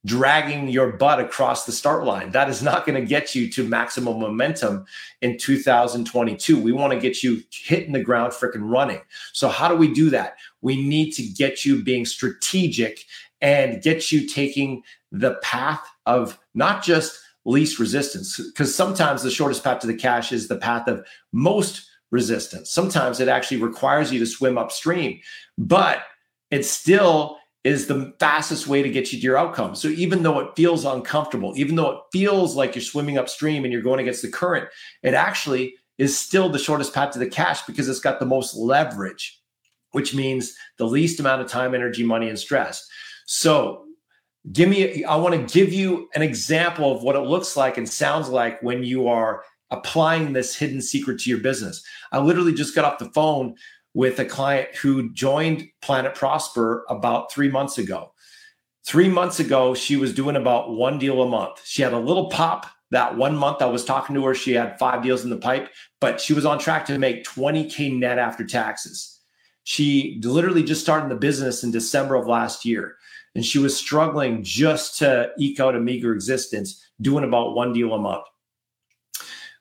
dragging 0.08 0.68
your 0.68 0.92
butt 0.92 1.20
across 1.20 1.66
the 1.66 1.72
start 1.72 2.04
line. 2.04 2.30
That 2.30 2.48
is 2.48 2.62
not 2.62 2.86
going 2.86 3.00
to 3.00 3.06
get 3.06 3.34
you 3.34 3.50
to 3.52 3.62
maximum 3.62 4.18
momentum 4.18 4.86
in 5.20 5.36
2022. 5.36 6.58
We 6.58 6.72
want 6.72 6.94
to 6.94 6.98
get 6.98 7.22
you 7.22 7.42
hitting 7.50 7.92
the 7.92 8.02
ground 8.02 8.32
freaking 8.32 8.70
running. 8.70 9.00
So 9.32 9.48
how 9.48 9.68
do 9.68 9.76
we 9.76 9.92
do 9.92 10.08
that? 10.10 10.36
We 10.62 10.82
need 10.82 11.12
to 11.12 11.22
get 11.22 11.64
you 11.64 11.82
being 11.82 12.06
strategic 12.06 13.04
and 13.42 13.82
get 13.82 14.10
you 14.10 14.26
taking 14.26 14.82
the 15.12 15.34
path 15.42 15.86
of 16.06 16.38
not 16.54 16.82
just 16.82 17.20
least 17.44 17.78
resistance 17.78 18.38
because 18.38 18.74
sometimes 18.74 19.22
the 19.22 19.30
shortest 19.30 19.62
path 19.62 19.80
to 19.80 19.86
the 19.86 19.94
cash 19.94 20.32
is 20.32 20.48
the 20.48 20.58
path 20.58 20.88
of 20.88 21.06
most 21.32 21.88
resistance. 22.10 22.70
Sometimes 22.70 23.20
it 23.20 23.28
actually 23.28 23.60
requires 23.60 24.12
you 24.12 24.18
to 24.18 24.26
swim 24.26 24.58
upstream, 24.58 25.20
but 25.56 26.02
it's 26.50 26.70
still 26.70 27.37
is 27.64 27.86
the 27.86 28.14
fastest 28.20 28.66
way 28.66 28.82
to 28.82 28.88
get 28.88 29.12
you 29.12 29.18
to 29.18 29.24
your 29.24 29.36
outcome. 29.36 29.74
So 29.74 29.88
even 29.88 30.22
though 30.22 30.38
it 30.38 30.54
feels 30.56 30.84
uncomfortable, 30.84 31.52
even 31.56 31.74
though 31.74 31.90
it 31.90 32.00
feels 32.12 32.54
like 32.54 32.74
you're 32.74 32.82
swimming 32.82 33.18
upstream 33.18 33.64
and 33.64 33.72
you're 33.72 33.82
going 33.82 34.00
against 34.00 34.22
the 34.22 34.30
current, 34.30 34.68
it 35.02 35.14
actually 35.14 35.74
is 35.98 36.18
still 36.18 36.48
the 36.48 36.58
shortest 36.58 36.94
path 36.94 37.12
to 37.12 37.18
the 37.18 37.28
cash 37.28 37.62
because 37.66 37.88
it's 37.88 38.00
got 38.00 38.20
the 38.20 38.26
most 38.26 38.54
leverage, 38.54 39.40
which 39.90 40.14
means 40.14 40.54
the 40.78 40.86
least 40.86 41.18
amount 41.18 41.42
of 41.42 41.48
time, 41.48 41.74
energy, 41.74 42.04
money, 42.04 42.28
and 42.28 42.38
stress. 42.38 42.88
So 43.26 43.84
give 44.52 44.68
me, 44.68 45.04
I 45.04 45.16
want 45.16 45.34
to 45.34 45.52
give 45.52 45.72
you 45.72 46.08
an 46.14 46.22
example 46.22 46.92
of 46.94 47.02
what 47.02 47.16
it 47.16 47.20
looks 47.20 47.56
like 47.56 47.76
and 47.76 47.88
sounds 47.88 48.28
like 48.28 48.62
when 48.62 48.84
you 48.84 49.08
are 49.08 49.42
applying 49.70 50.32
this 50.32 50.56
hidden 50.56 50.80
secret 50.80 51.18
to 51.20 51.30
your 51.30 51.40
business. 51.40 51.82
I 52.12 52.18
literally 52.20 52.54
just 52.54 52.74
got 52.74 52.84
off 52.84 52.98
the 52.98 53.10
phone 53.10 53.56
with 53.94 54.18
a 54.18 54.24
client 54.24 54.74
who 54.76 55.12
joined 55.12 55.68
Planet 55.82 56.14
Prosper 56.14 56.84
about 56.88 57.32
three 57.32 57.50
months 57.50 57.78
ago. 57.78 58.12
Three 58.86 59.08
months 59.08 59.40
ago, 59.40 59.74
she 59.74 59.96
was 59.96 60.14
doing 60.14 60.36
about 60.36 60.74
one 60.74 60.98
deal 60.98 61.22
a 61.22 61.28
month. 61.28 61.60
She 61.64 61.82
had 61.82 61.92
a 61.92 61.98
little 61.98 62.30
pop 62.30 62.66
that 62.90 63.16
one 63.16 63.36
month 63.36 63.60
I 63.60 63.66
was 63.66 63.84
talking 63.84 64.14
to 64.14 64.24
her. 64.24 64.34
She 64.34 64.52
had 64.52 64.78
five 64.78 65.02
deals 65.02 65.24
in 65.24 65.30
the 65.30 65.36
pipe, 65.36 65.70
but 66.00 66.20
she 66.20 66.32
was 66.32 66.46
on 66.46 66.58
track 66.58 66.86
to 66.86 66.98
make 66.98 67.24
20K 67.24 67.98
net 67.98 68.18
after 68.18 68.44
taxes. 68.44 69.20
She 69.64 70.20
literally 70.24 70.62
just 70.62 70.80
started 70.80 71.10
the 71.10 71.16
business 71.16 71.62
in 71.62 71.70
December 71.70 72.14
of 72.14 72.26
last 72.26 72.64
year, 72.64 72.96
and 73.34 73.44
she 73.44 73.58
was 73.58 73.76
struggling 73.76 74.42
just 74.42 74.98
to 74.98 75.30
eke 75.38 75.60
out 75.60 75.76
a 75.76 75.80
meager 75.80 76.14
existence, 76.14 76.82
doing 77.02 77.24
about 77.24 77.54
one 77.54 77.74
deal 77.74 77.92
a 77.92 77.98
month. 77.98 78.24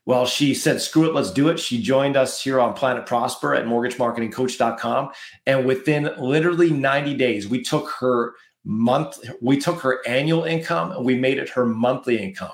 Well, 0.08 0.26
she 0.26 0.54
said, 0.54 0.82
screw 0.82 1.10
it, 1.10 1.14
let's 1.14 1.32
do 1.32 1.50
it. 1.50 1.60
She 1.60 1.82
joined 1.82 2.16
us 2.16 2.42
here 2.42 2.62
on 2.62 2.74
Planet 2.74 3.06
Prosper 3.06 3.54
at 3.54 3.66
mortgagemarketingcoach.com. 3.66 5.10
And 5.46 5.66
within 5.66 6.10
literally 6.18 6.72
90 6.72 7.14
days, 7.16 7.50
we 7.50 7.62
took 7.62 7.90
her 8.00 8.34
month, 8.64 9.20
we 9.42 9.58
took 9.58 9.82
her 9.82 10.00
annual 10.08 10.46
income 10.46 10.94
and 10.94 11.04
we 11.04 11.18
made 11.18 11.40
it 11.40 11.50
her 11.50 11.66
monthly 11.66 12.24
income. 12.24 12.54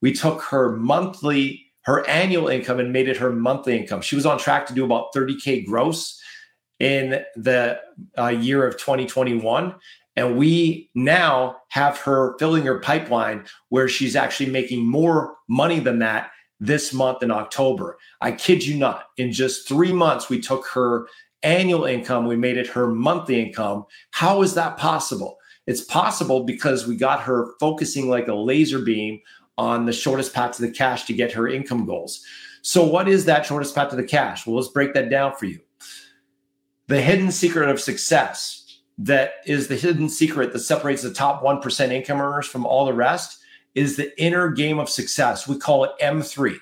We 0.00 0.14
took 0.14 0.40
her 0.44 0.74
monthly, 0.74 1.66
her 1.82 2.08
annual 2.08 2.48
income 2.48 2.80
and 2.80 2.94
made 2.94 3.10
it 3.10 3.18
her 3.18 3.30
monthly 3.30 3.78
income. 3.78 4.00
She 4.00 4.16
was 4.16 4.24
on 4.24 4.38
track 4.38 4.64
to 4.68 4.74
do 4.74 4.82
about 4.82 5.12
30K 5.14 5.66
gross 5.66 6.18
in 6.80 7.22
the 7.36 7.78
uh, 8.16 8.28
year 8.28 8.66
of 8.66 8.78
2021 8.78 9.74
And 10.16 10.38
we 10.38 10.88
now 10.94 11.58
have 11.68 11.98
her 11.98 12.38
filling 12.38 12.64
her 12.64 12.80
pipeline 12.80 13.44
where 13.68 13.86
she's 13.86 14.16
actually 14.16 14.50
making 14.50 14.86
more 14.86 15.36
money 15.46 15.78
than 15.78 15.98
that 15.98 16.30
this 16.60 16.92
month 16.92 17.22
in 17.22 17.30
October. 17.30 17.98
I 18.20 18.32
kid 18.32 18.64
you 18.64 18.76
not. 18.76 19.06
In 19.16 19.32
just 19.32 19.68
three 19.68 19.92
months, 19.92 20.28
we 20.28 20.40
took 20.40 20.66
her 20.68 21.06
annual 21.42 21.84
income, 21.84 22.26
we 22.26 22.36
made 22.36 22.56
it 22.56 22.66
her 22.66 22.88
monthly 22.88 23.40
income. 23.40 23.84
How 24.10 24.42
is 24.42 24.54
that 24.54 24.76
possible? 24.76 25.38
It's 25.66 25.82
possible 25.82 26.44
because 26.44 26.86
we 26.86 26.96
got 26.96 27.20
her 27.22 27.52
focusing 27.60 28.08
like 28.08 28.28
a 28.28 28.34
laser 28.34 28.80
beam 28.80 29.20
on 29.58 29.84
the 29.84 29.92
shortest 29.92 30.32
path 30.32 30.56
to 30.56 30.62
the 30.62 30.70
cash 30.70 31.04
to 31.04 31.12
get 31.12 31.32
her 31.32 31.48
income 31.48 31.86
goals. 31.86 32.24
So, 32.62 32.84
what 32.84 33.08
is 33.08 33.24
that 33.26 33.46
shortest 33.46 33.74
path 33.74 33.90
to 33.90 33.96
the 33.96 34.04
cash? 34.04 34.46
Well, 34.46 34.56
let's 34.56 34.68
break 34.68 34.94
that 34.94 35.10
down 35.10 35.34
for 35.34 35.46
you. 35.46 35.60
The 36.88 37.00
hidden 37.00 37.30
secret 37.30 37.68
of 37.68 37.80
success 37.80 38.80
that 38.98 39.34
is 39.44 39.68
the 39.68 39.76
hidden 39.76 40.08
secret 40.08 40.52
that 40.52 40.60
separates 40.60 41.02
the 41.02 41.12
top 41.12 41.42
1% 41.42 41.90
income 41.90 42.20
earners 42.20 42.46
from 42.46 42.64
all 42.64 42.86
the 42.86 42.94
rest 42.94 43.40
is 43.76 43.94
the 43.94 44.20
inner 44.20 44.50
game 44.50 44.80
of 44.80 44.88
success. 44.88 45.46
We 45.46 45.58
call 45.58 45.84
it 45.84 45.92
M3. 46.02 46.56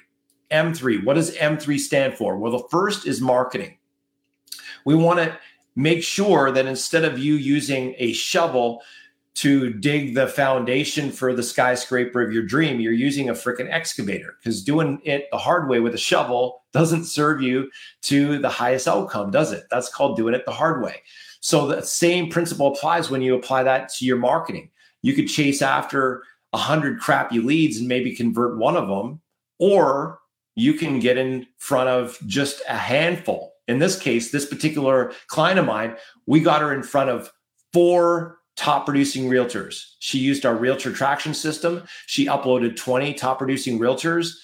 M3. 0.51 1.05
What 1.05 1.15
does 1.15 1.35
M3 1.37 1.79
stand 1.79 2.15
for? 2.15 2.37
Well, 2.37 2.53
the 2.53 2.69
first 2.71 3.07
is 3.07 3.21
marketing. 3.21 3.79
We 4.85 4.97
want 4.97 5.21
to 5.21 5.39
make 5.77 6.03
sure 6.03 6.51
that 6.51 6.67
instead 6.67 7.05
of 7.05 7.19
you 7.19 7.35
using 7.35 7.95
a 7.99 8.13
shovel 8.13 8.83
to 9.35 9.73
dig 9.73 10.15
the 10.15 10.27
foundation 10.27 11.11
for 11.11 11.35
the 11.35 11.43
skyscraper 11.43 12.21
of 12.21 12.33
your 12.33 12.45
dream, 12.45 12.81
you're 12.81 12.93
using 12.93 13.31
a 13.31 13.35
freaking 13.35 13.71
excavator 13.71 14.37
because 14.39 14.63
doing 14.63 15.01
it 15.05 15.27
the 15.33 15.39
hard 15.39 15.69
way 15.69 15.81
with 15.81 15.95
a 15.95 15.99
shovel 15.99 16.63
doesn't 16.73 17.05
serve 17.05 17.41
you 17.43 17.71
to 18.03 18.39
the 18.39 18.49
highest 18.49 18.87
outcome, 18.87 19.31
does 19.31 19.53
it? 19.53 19.65
That's 19.71 19.89
called 19.89 20.17
doing 20.17 20.35
it 20.35 20.45
the 20.45 20.53
hard 20.53 20.83
way. 20.83 21.03
So 21.41 21.67
the 21.67 21.83
same 21.83 22.31
principle 22.31 22.69
applies 22.69 23.11
when 23.11 23.23
you 23.23 23.35
apply 23.35 23.65
that 23.65 23.89
to 23.95 24.05
your 24.05 24.19
marketing. 24.19 24.71
You 25.03 25.15
could 25.15 25.29
chase 25.29 25.63
after 25.63 26.23
a 26.55 26.57
hundred 26.57 27.01
crappy 27.01 27.41
leads 27.41 27.79
and 27.79 27.89
maybe 27.89 28.15
convert 28.15 28.57
one 28.57 28.77
of 28.77 28.87
them, 28.87 29.21
or 29.59 30.21
you 30.55 30.75
can 30.75 31.01
get 31.01 31.19
in 31.19 31.45
front 31.59 31.89
of 31.89 32.17
just 32.27 32.63
a 32.69 32.77
handful. 32.77 33.53
In 33.67 33.81
this 33.81 33.99
case, 33.99 34.31
this 34.31 34.47
particular 34.47 35.13
client 35.27 35.59
of 35.59 35.67
mine, 35.67 35.97
we 36.27 36.39
got 36.39 36.63
her 36.63 36.73
in 36.73 36.85
front 36.85 37.11
of 37.11 37.33
four 37.73 38.39
top 38.57 38.85
producing 38.85 39.29
realtors. 39.29 39.95
She 39.99 40.19
used 40.19 40.47
our 40.47 40.55
realtor 40.55 40.93
traction 40.93 41.35
system. 41.35 41.83
She 42.07 42.27
uploaded 42.27 42.77
20 42.77 43.15
top 43.15 43.39
producing 43.39 43.81
realtors 43.81 44.35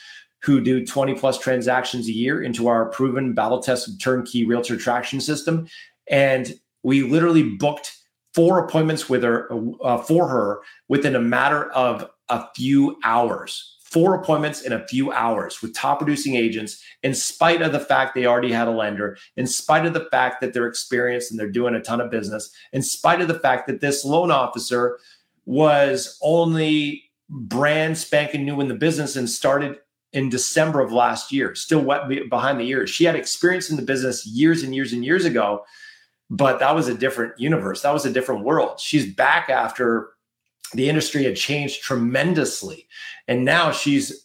who 0.43 0.61
do 0.61 0.85
20 0.85 1.15
plus 1.15 1.39
transactions 1.39 2.09
a 2.09 2.13
year 2.13 2.43
into 2.43 2.67
our 2.67 2.87
proven 2.87 3.35
battle 3.35 3.63
tested 3.63 4.01
turnkey 4.01 4.45
realtor 4.45 4.77
traction 4.77 5.21
system. 5.21 5.69
And 6.09 6.59
we 6.83 7.03
literally 7.03 7.45
booked 7.45 7.97
four 8.35 8.65
appointments 8.65 9.09
with 9.09 9.23
her 9.23 9.49
uh, 9.83 9.99
for 9.99 10.29
her 10.29 10.61
within 10.89 11.17
a 11.17 11.21
matter 11.21 11.71
of 11.73 12.09
a 12.29 12.47
few 12.55 12.97
hours 13.05 13.79
four 13.91 14.15
appointments 14.15 14.63
in 14.63 14.73
a 14.73 14.87
few 14.87 15.11
hours 15.11 15.61
with 15.61 15.75
top 15.75 15.99
producing 15.99 16.37
agents, 16.37 16.83
in 17.03 17.13
spite 17.13 17.61
of 17.61 17.73
the 17.73 17.81
fact 17.81 18.15
they 18.15 18.25
already 18.25 18.53
had 18.53 18.69
a 18.69 18.71
lender, 18.71 19.17
in 19.37 19.47
spite 19.47 19.85
of 19.85 19.93
the 19.93 20.07
fact 20.13 20.41
that 20.41 20.55
they're 20.55 20.69
experienced 20.69 21.31
and 21.31 21.41
they're 21.41 21.51
doing 21.51 21.75
a 21.75 21.81
ton 21.81 22.01
of 22.01 22.11
business, 22.11 22.51
in 22.73 22.83
spite 22.83 23.21
of 23.21 23.27
the 23.27 23.39
fact 23.39 23.67
that 23.67 23.81
this 23.81 24.05
loan 24.05 24.31
officer 24.31 24.99
was 25.45 26.19
only 26.23 27.03
brand 27.29 27.99
spanking 27.99 28.45
new 28.45 28.61
in 28.61 28.69
the 28.69 28.75
business 28.75 29.17
and 29.17 29.29
started 29.29 29.77
in 30.13 30.29
December 30.29 30.81
of 30.81 30.93
last 30.93 31.33
year, 31.33 31.55
still 31.55 31.81
wet 31.81 32.03
behind 32.29 32.61
the 32.61 32.69
ears. 32.69 32.91
She 32.91 33.05
had 33.05 33.17
experience 33.17 33.71
in 33.71 33.77
the 33.77 33.83
business 33.83 34.27
years 34.27 34.63
and 34.63 34.75
years 34.75 34.93
and 34.93 35.05
years 35.05 35.25
ago, 35.25 35.65
but 36.31 36.61
that 36.61 36.75
was 36.75 36.89
a 36.89 36.95
different 36.95 37.39
universe. 37.39 37.83
That 37.83 37.93
was 37.93 38.07
a 38.07 38.13
different 38.13 38.45
world. 38.45 38.79
She's 38.79 39.13
back 39.13 39.51
after 39.51 40.11
the 40.73 40.89
industry 40.89 41.25
had 41.25 41.37
changed 41.37 41.83
tremendously. 41.83 42.87
And 43.27 43.45
now 43.45 43.73
she's 43.73 44.25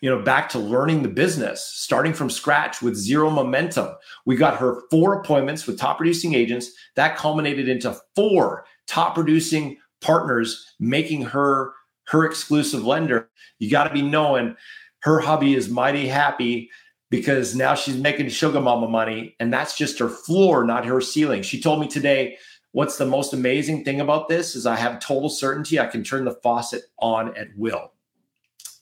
you 0.00 0.10
know 0.10 0.20
back 0.20 0.48
to 0.50 0.58
learning 0.58 1.02
the 1.02 1.08
business 1.08 1.64
starting 1.64 2.12
from 2.12 2.28
scratch 2.28 2.82
with 2.82 2.96
zero 2.96 3.30
momentum. 3.30 3.94
We 4.26 4.36
got 4.36 4.58
her 4.58 4.82
four 4.90 5.20
appointments 5.20 5.66
with 5.66 5.78
top 5.78 5.98
producing 5.98 6.34
agents. 6.34 6.70
That 6.96 7.16
culminated 7.16 7.68
into 7.68 7.96
four 8.16 8.66
top 8.86 9.14
producing 9.14 9.78
partners 10.00 10.74
making 10.80 11.22
her 11.22 11.72
her 12.08 12.24
exclusive 12.26 12.84
lender. 12.84 13.30
You 13.60 13.70
got 13.70 13.84
to 13.84 13.94
be 13.94 14.02
knowing 14.02 14.56
her 15.00 15.20
hubby 15.20 15.54
is 15.54 15.68
mighty 15.68 16.08
happy 16.08 16.70
because 17.16 17.54
now 17.54 17.74
she's 17.74 17.96
making 17.96 18.28
sugar 18.28 18.60
mama 18.60 18.88
money 18.88 19.36
and 19.40 19.52
that's 19.52 19.76
just 19.76 19.98
her 19.98 20.08
floor 20.08 20.64
not 20.64 20.84
her 20.84 21.00
ceiling 21.00 21.42
she 21.42 21.60
told 21.60 21.80
me 21.80 21.86
today 21.86 22.36
What's 22.74 22.98
the 22.98 23.06
most 23.06 23.32
amazing 23.32 23.84
thing 23.84 24.00
about 24.00 24.28
this 24.28 24.56
is 24.56 24.66
I 24.66 24.74
have 24.74 24.98
total 24.98 25.28
certainty 25.28 25.78
I 25.78 25.86
can 25.86 26.02
turn 26.02 26.24
the 26.24 26.34
faucet 26.42 26.82
on 26.98 27.28
at 27.36 27.56
will. 27.56 27.92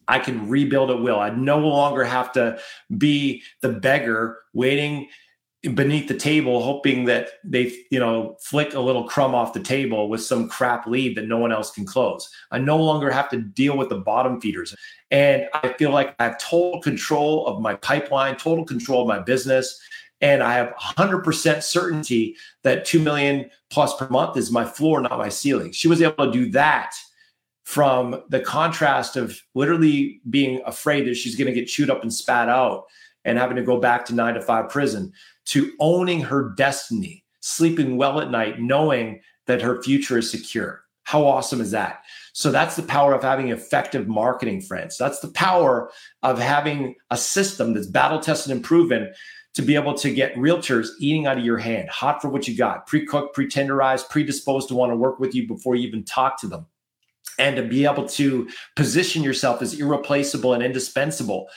I 0.08 0.18
can 0.18 0.48
rebuild 0.48 0.90
at 0.90 1.02
will. 1.02 1.20
I 1.20 1.28
no 1.28 1.58
longer 1.58 2.02
have 2.02 2.32
to 2.32 2.58
be 2.96 3.42
the 3.60 3.68
beggar 3.68 4.38
waiting 4.54 5.08
beneath 5.74 6.08
the 6.08 6.16
table, 6.16 6.62
hoping 6.62 7.04
that 7.04 7.30
they, 7.44 7.72
you 7.90 8.00
know, 8.00 8.36
flick 8.40 8.74
a 8.74 8.80
little 8.80 9.04
crumb 9.04 9.34
off 9.34 9.52
the 9.52 9.60
table 9.60 10.08
with 10.08 10.22
some 10.22 10.48
crap 10.48 10.86
lead 10.86 11.16
that 11.16 11.28
no 11.28 11.38
one 11.38 11.52
else 11.52 11.70
can 11.70 11.86
close. 11.86 12.28
I 12.50 12.58
no 12.58 12.76
longer 12.76 13.10
have 13.10 13.28
to 13.30 13.38
deal 13.40 13.76
with 13.76 13.88
the 13.88 13.98
bottom 13.98 14.40
feeders. 14.40 14.74
And 15.10 15.46
I 15.54 15.72
feel 15.74 15.90
like 15.90 16.16
I 16.18 16.24
have 16.24 16.38
total 16.38 16.80
control 16.80 17.46
of 17.46 17.60
my 17.60 17.74
pipeline, 17.76 18.36
total 18.36 18.64
control 18.64 19.02
of 19.02 19.08
my 19.08 19.20
business 19.20 19.80
and 20.22 20.40
I 20.40 20.54
have 20.54 20.72
100% 20.80 21.62
certainty 21.62 22.36
that 22.62 22.84
2 22.84 23.00
million 23.00 23.50
plus 23.70 23.94
per 23.96 24.08
month 24.08 24.36
is 24.36 24.52
my 24.52 24.64
floor, 24.64 25.00
not 25.00 25.18
my 25.18 25.28
ceiling. 25.28 25.72
She 25.72 25.88
was 25.88 26.00
able 26.00 26.26
to 26.26 26.32
do 26.32 26.50
that 26.52 26.94
from 27.64 28.22
the 28.28 28.40
contrast 28.40 29.16
of 29.16 29.40
literally 29.54 30.20
being 30.30 30.62
afraid 30.64 31.06
that 31.06 31.16
she's 31.16 31.34
going 31.34 31.52
to 31.52 31.52
get 31.52 31.66
chewed 31.66 31.90
up 31.90 32.02
and 32.02 32.12
spat 32.12 32.48
out 32.48 32.84
and 33.24 33.36
having 33.36 33.56
to 33.56 33.62
go 33.62 33.80
back 33.80 34.04
to 34.06 34.14
nine 34.14 34.34
to 34.34 34.40
five 34.40 34.68
prison 34.68 35.12
to 35.46 35.72
owning 35.80 36.20
her 36.20 36.54
destiny, 36.56 37.24
sleeping 37.40 37.96
well 37.96 38.20
at 38.20 38.30
night, 38.30 38.60
knowing 38.60 39.20
that 39.46 39.62
her 39.62 39.82
future 39.82 40.18
is 40.18 40.30
secure. 40.30 40.82
How 41.04 41.26
awesome 41.26 41.60
is 41.60 41.72
that? 41.72 42.02
So 42.32 42.50
that's 42.50 42.76
the 42.76 42.82
power 42.82 43.12
of 43.12 43.22
having 43.22 43.48
effective 43.48 44.08
marketing, 44.08 44.62
friends. 44.62 44.96
That's 44.96 45.20
the 45.20 45.28
power 45.28 45.90
of 46.22 46.38
having 46.38 46.94
a 47.10 47.16
system 47.16 47.74
that's 47.74 47.86
battle 47.86 48.20
tested 48.20 48.52
and 48.52 48.64
proven 48.64 49.12
to 49.54 49.62
be 49.62 49.74
able 49.74 49.94
to 49.94 50.10
get 50.10 50.34
realtors 50.34 50.88
eating 50.98 51.26
out 51.26 51.36
of 51.38 51.44
your 51.44 51.58
hand, 51.58 51.88
hot 51.90 52.22
for 52.22 52.28
what 52.28 52.48
you 52.48 52.56
got, 52.56 52.86
pre 52.86 53.04
cooked, 53.04 53.34
pre 53.34 53.46
tenderized, 53.46 54.08
predisposed 54.08 54.68
to 54.68 54.74
want 54.74 54.92
to 54.92 54.96
work 54.96 55.18
with 55.18 55.34
you 55.34 55.46
before 55.46 55.76
you 55.76 55.86
even 55.86 56.04
talk 56.04 56.40
to 56.40 56.46
them. 56.46 56.66
And 57.38 57.56
to 57.56 57.62
be 57.62 57.84
able 57.84 58.08
to 58.10 58.48
position 58.76 59.22
yourself 59.22 59.62
as 59.62 59.78
irreplaceable 59.78 60.54
and 60.54 60.62
indispensable 60.62 61.48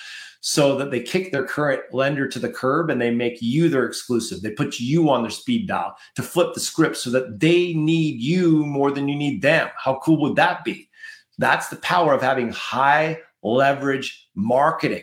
so 0.47 0.75
that 0.75 0.91
they 0.91 0.99
kick 0.99 1.31
their 1.31 1.43
current 1.43 1.81
lender 1.91 2.27
to 2.27 2.37
the 2.37 2.47
curb 2.47 2.91
and 2.91 3.01
they 3.01 3.09
make 3.09 3.41
you 3.41 3.67
their 3.67 3.87
exclusive. 3.87 4.43
They 4.43 4.51
put 4.51 4.79
you 4.79 5.09
on 5.09 5.23
their 5.23 5.31
speed 5.31 5.67
dial 5.67 5.95
to 6.17 6.21
flip 6.21 6.53
the 6.53 6.59
script 6.59 6.97
so 6.97 7.09
that 7.09 7.39
they 7.39 7.73
need 7.73 8.21
you 8.21 8.63
more 8.63 8.91
than 8.91 9.09
you 9.09 9.15
need 9.15 9.41
them. 9.41 9.69
How 9.75 9.97
cool 10.03 10.21
would 10.21 10.35
that 10.35 10.63
be? 10.63 10.87
That's 11.39 11.69
the 11.69 11.77
power 11.77 12.13
of 12.13 12.21
having 12.21 12.51
high 12.51 13.21
leverage 13.41 14.29
marketing. 14.35 15.01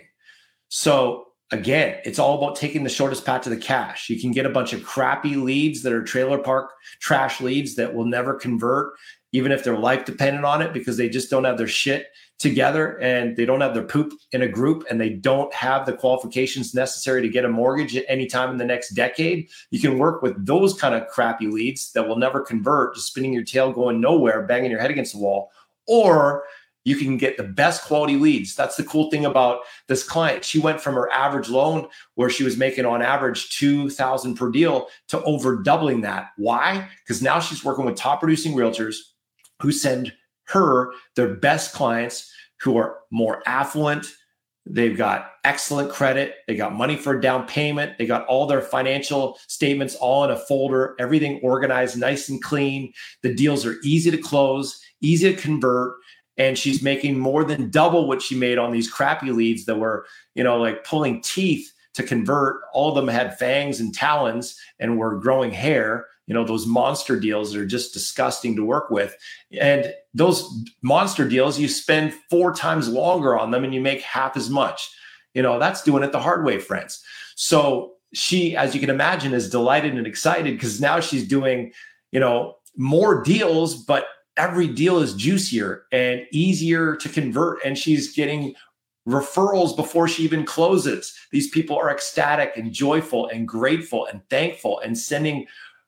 So 0.68 1.32
again, 1.50 1.98
it's 2.04 2.20
all 2.20 2.38
about 2.38 2.54
taking 2.54 2.84
the 2.84 2.88
shortest 2.88 3.26
path 3.26 3.42
to 3.42 3.50
the 3.50 3.56
cash. 3.56 4.08
You 4.08 4.20
can 4.20 4.30
get 4.30 4.46
a 4.46 4.50
bunch 4.50 4.72
of 4.72 4.84
crappy 4.84 5.34
leads 5.34 5.82
that 5.82 5.92
are 5.92 6.04
trailer 6.04 6.38
park 6.38 6.70
trash 7.00 7.40
leads 7.40 7.74
that 7.74 7.92
will 7.92 8.06
never 8.06 8.34
convert, 8.34 8.92
even 9.32 9.50
if 9.50 9.64
their 9.64 9.76
life 9.76 10.04
dependent 10.04 10.44
on 10.44 10.62
it, 10.62 10.72
because 10.72 10.96
they 10.96 11.08
just 11.08 11.30
don't 11.30 11.42
have 11.42 11.58
their 11.58 11.66
shit 11.66 12.06
together 12.42 12.98
and 12.98 13.36
they 13.36 13.46
don't 13.46 13.60
have 13.60 13.72
their 13.72 13.84
poop 13.84 14.12
in 14.32 14.42
a 14.42 14.48
group 14.48 14.84
and 14.90 15.00
they 15.00 15.10
don't 15.10 15.52
have 15.54 15.86
the 15.86 15.92
qualifications 15.92 16.74
necessary 16.74 17.22
to 17.22 17.28
get 17.28 17.44
a 17.44 17.48
mortgage 17.48 17.96
at 17.96 18.04
any 18.08 18.26
time 18.26 18.50
in 18.50 18.58
the 18.58 18.64
next 18.64 18.90
decade. 18.90 19.48
You 19.70 19.80
can 19.80 19.98
work 19.98 20.20
with 20.20 20.44
those 20.44 20.78
kind 20.78 20.94
of 20.94 21.08
crappy 21.08 21.46
leads 21.46 21.92
that 21.92 22.06
will 22.06 22.16
never 22.16 22.40
convert, 22.40 22.96
just 22.96 23.06
spinning 23.06 23.32
your 23.32 23.44
tail, 23.44 23.72
going 23.72 24.00
nowhere, 24.00 24.42
banging 24.42 24.70
your 24.70 24.80
head 24.80 24.90
against 24.90 25.12
the 25.12 25.20
wall. 25.20 25.50
Or 25.86 26.44
you 26.84 26.96
can 26.96 27.16
get 27.16 27.36
the 27.36 27.44
best 27.44 27.84
quality 27.84 28.16
leads. 28.16 28.56
That's 28.56 28.76
the 28.76 28.82
cool 28.82 29.08
thing 29.10 29.24
about 29.24 29.60
this 29.86 30.02
client. 30.02 30.44
She 30.44 30.58
went 30.58 30.80
from 30.80 30.94
her 30.94 31.10
average 31.12 31.48
loan 31.48 31.86
where 32.16 32.28
she 32.28 32.42
was 32.42 32.56
making 32.56 32.86
on 32.86 33.02
average 33.02 33.56
2000 33.56 34.34
per 34.34 34.50
deal 34.50 34.88
to 35.08 35.22
over 35.22 35.62
doubling 35.62 36.00
that. 36.00 36.30
Why? 36.36 36.88
Because 37.04 37.22
now 37.22 37.38
she's 37.38 37.64
working 37.64 37.84
with 37.84 37.96
top 37.96 38.20
producing 38.20 38.54
realtors 38.54 38.96
who 39.60 39.70
send 39.70 40.12
her 40.52 40.92
their 41.16 41.34
best 41.34 41.74
clients 41.74 42.30
who 42.60 42.76
are 42.76 42.98
more 43.10 43.42
affluent, 43.46 44.06
They've 44.64 44.96
got 44.96 45.32
excellent 45.42 45.90
credit. 45.90 46.36
They 46.46 46.54
got 46.54 46.72
money 46.72 46.96
for 46.96 47.14
a 47.14 47.20
down 47.20 47.48
payment. 47.48 47.98
They 47.98 48.06
got 48.06 48.24
all 48.26 48.46
their 48.46 48.60
financial 48.60 49.36
statements 49.48 49.96
all 49.96 50.22
in 50.22 50.30
a 50.30 50.36
folder, 50.36 50.94
everything 51.00 51.40
organized 51.42 51.98
nice 51.98 52.28
and 52.28 52.40
clean. 52.40 52.92
The 53.22 53.34
deals 53.34 53.66
are 53.66 53.78
easy 53.82 54.12
to 54.12 54.18
close, 54.18 54.80
easy 55.00 55.34
to 55.34 55.40
convert 55.40 55.94
and 56.38 56.58
she's 56.58 56.82
making 56.82 57.18
more 57.18 57.44
than 57.44 57.70
double 57.70 58.08
what 58.08 58.22
she 58.22 58.34
made 58.34 58.58
on 58.58 58.72
these 58.72 58.90
crappy 58.90 59.30
leads 59.30 59.66
that 59.66 59.78
were, 59.78 60.06
you 60.34 60.42
know, 60.42 60.58
like 60.58 60.84
pulling 60.84 61.20
teeth 61.20 61.70
to 61.94 62.02
convert. 62.02 62.62
All 62.72 62.88
of 62.88 62.94
them 62.94 63.08
had 63.08 63.38
fangs 63.38 63.80
and 63.80 63.94
talons 63.94 64.58
and 64.78 64.98
were 64.98 65.18
growing 65.18 65.50
hair. 65.50 66.06
You 66.32 66.38
know, 66.38 66.46
those 66.46 66.66
monster 66.66 67.20
deals 67.20 67.52
that 67.52 67.60
are 67.60 67.66
just 67.66 67.92
disgusting 67.92 68.56
to 68.56 68.64
work 68.64 68.88
with. 68.88 69.14
And 69.60 69.92
those 70.14 70.64
monster 70.80 71.28
deals, 71.28 71.58
you 71.58 71.68
spend 71.68 72.14
four 72.30 72.54
times 72.54 72.88
longer 72.88 73.38
on 73.38 73.50
them 73.50 73.64
and 73.64 73.74
you 73.74 73.82
make 73.82 74.00
half 74.00 74.34
as 74.34 74.48
much. 74.48 74.90
You 75.34 75.42
know, 75.42 75.58
that's 75.58 75.82
doing 75.82 76.02
it 76.02 76.10
the 76.10 76.22
hard 76.22 76.46
way, 76.46 76.58
friends. 76.58 77.04
So 77.34 77.96
she, 78.14 78.56
as 78.56 78.72
you 78.72 78.80
can 78.80 78.88
imagine, 78.88 79.34
is 79.34 79.50
delighted 79.50 79.92
and 79.92 80.06
excited 80.06 80.54
because 80.54 80.80
now 80.80 81.00
she's 81.00 81.28
doing, 81.28 81.70
you 82.12 82.20
know, 82.20 82.56
more 82.78 83.22
deals, 83.22 83.74
but 83.84 84.06
every 84.38 84.68
deal 84.68 85.00
is 85.00 85.12
juicier 85.12 85.84
and 85.92 86.22
easier 86.32 86.96
to 86.96 87.10
convert. 87.10 87.62
And 87.62 87.76
she's 87.76 88.16
getting 88.16 88.54
referrals 89.06 89.76
before 89.76 90.08
she 90.08 90.22
even 90.22 90.46
closes. 90.46 91.14
These 91.30 91.50
people 91.50 91.76
are 91.76 91.90
ecstatic 91.90 92.56
and 92.56 92.72
joyful 92.72 93.26
and 93.28 93.46
grateful 93.46 94.06
and 94.06 94.22
thankful 94.30 94.80
and 94.80 94.96
sending 94.96 95.44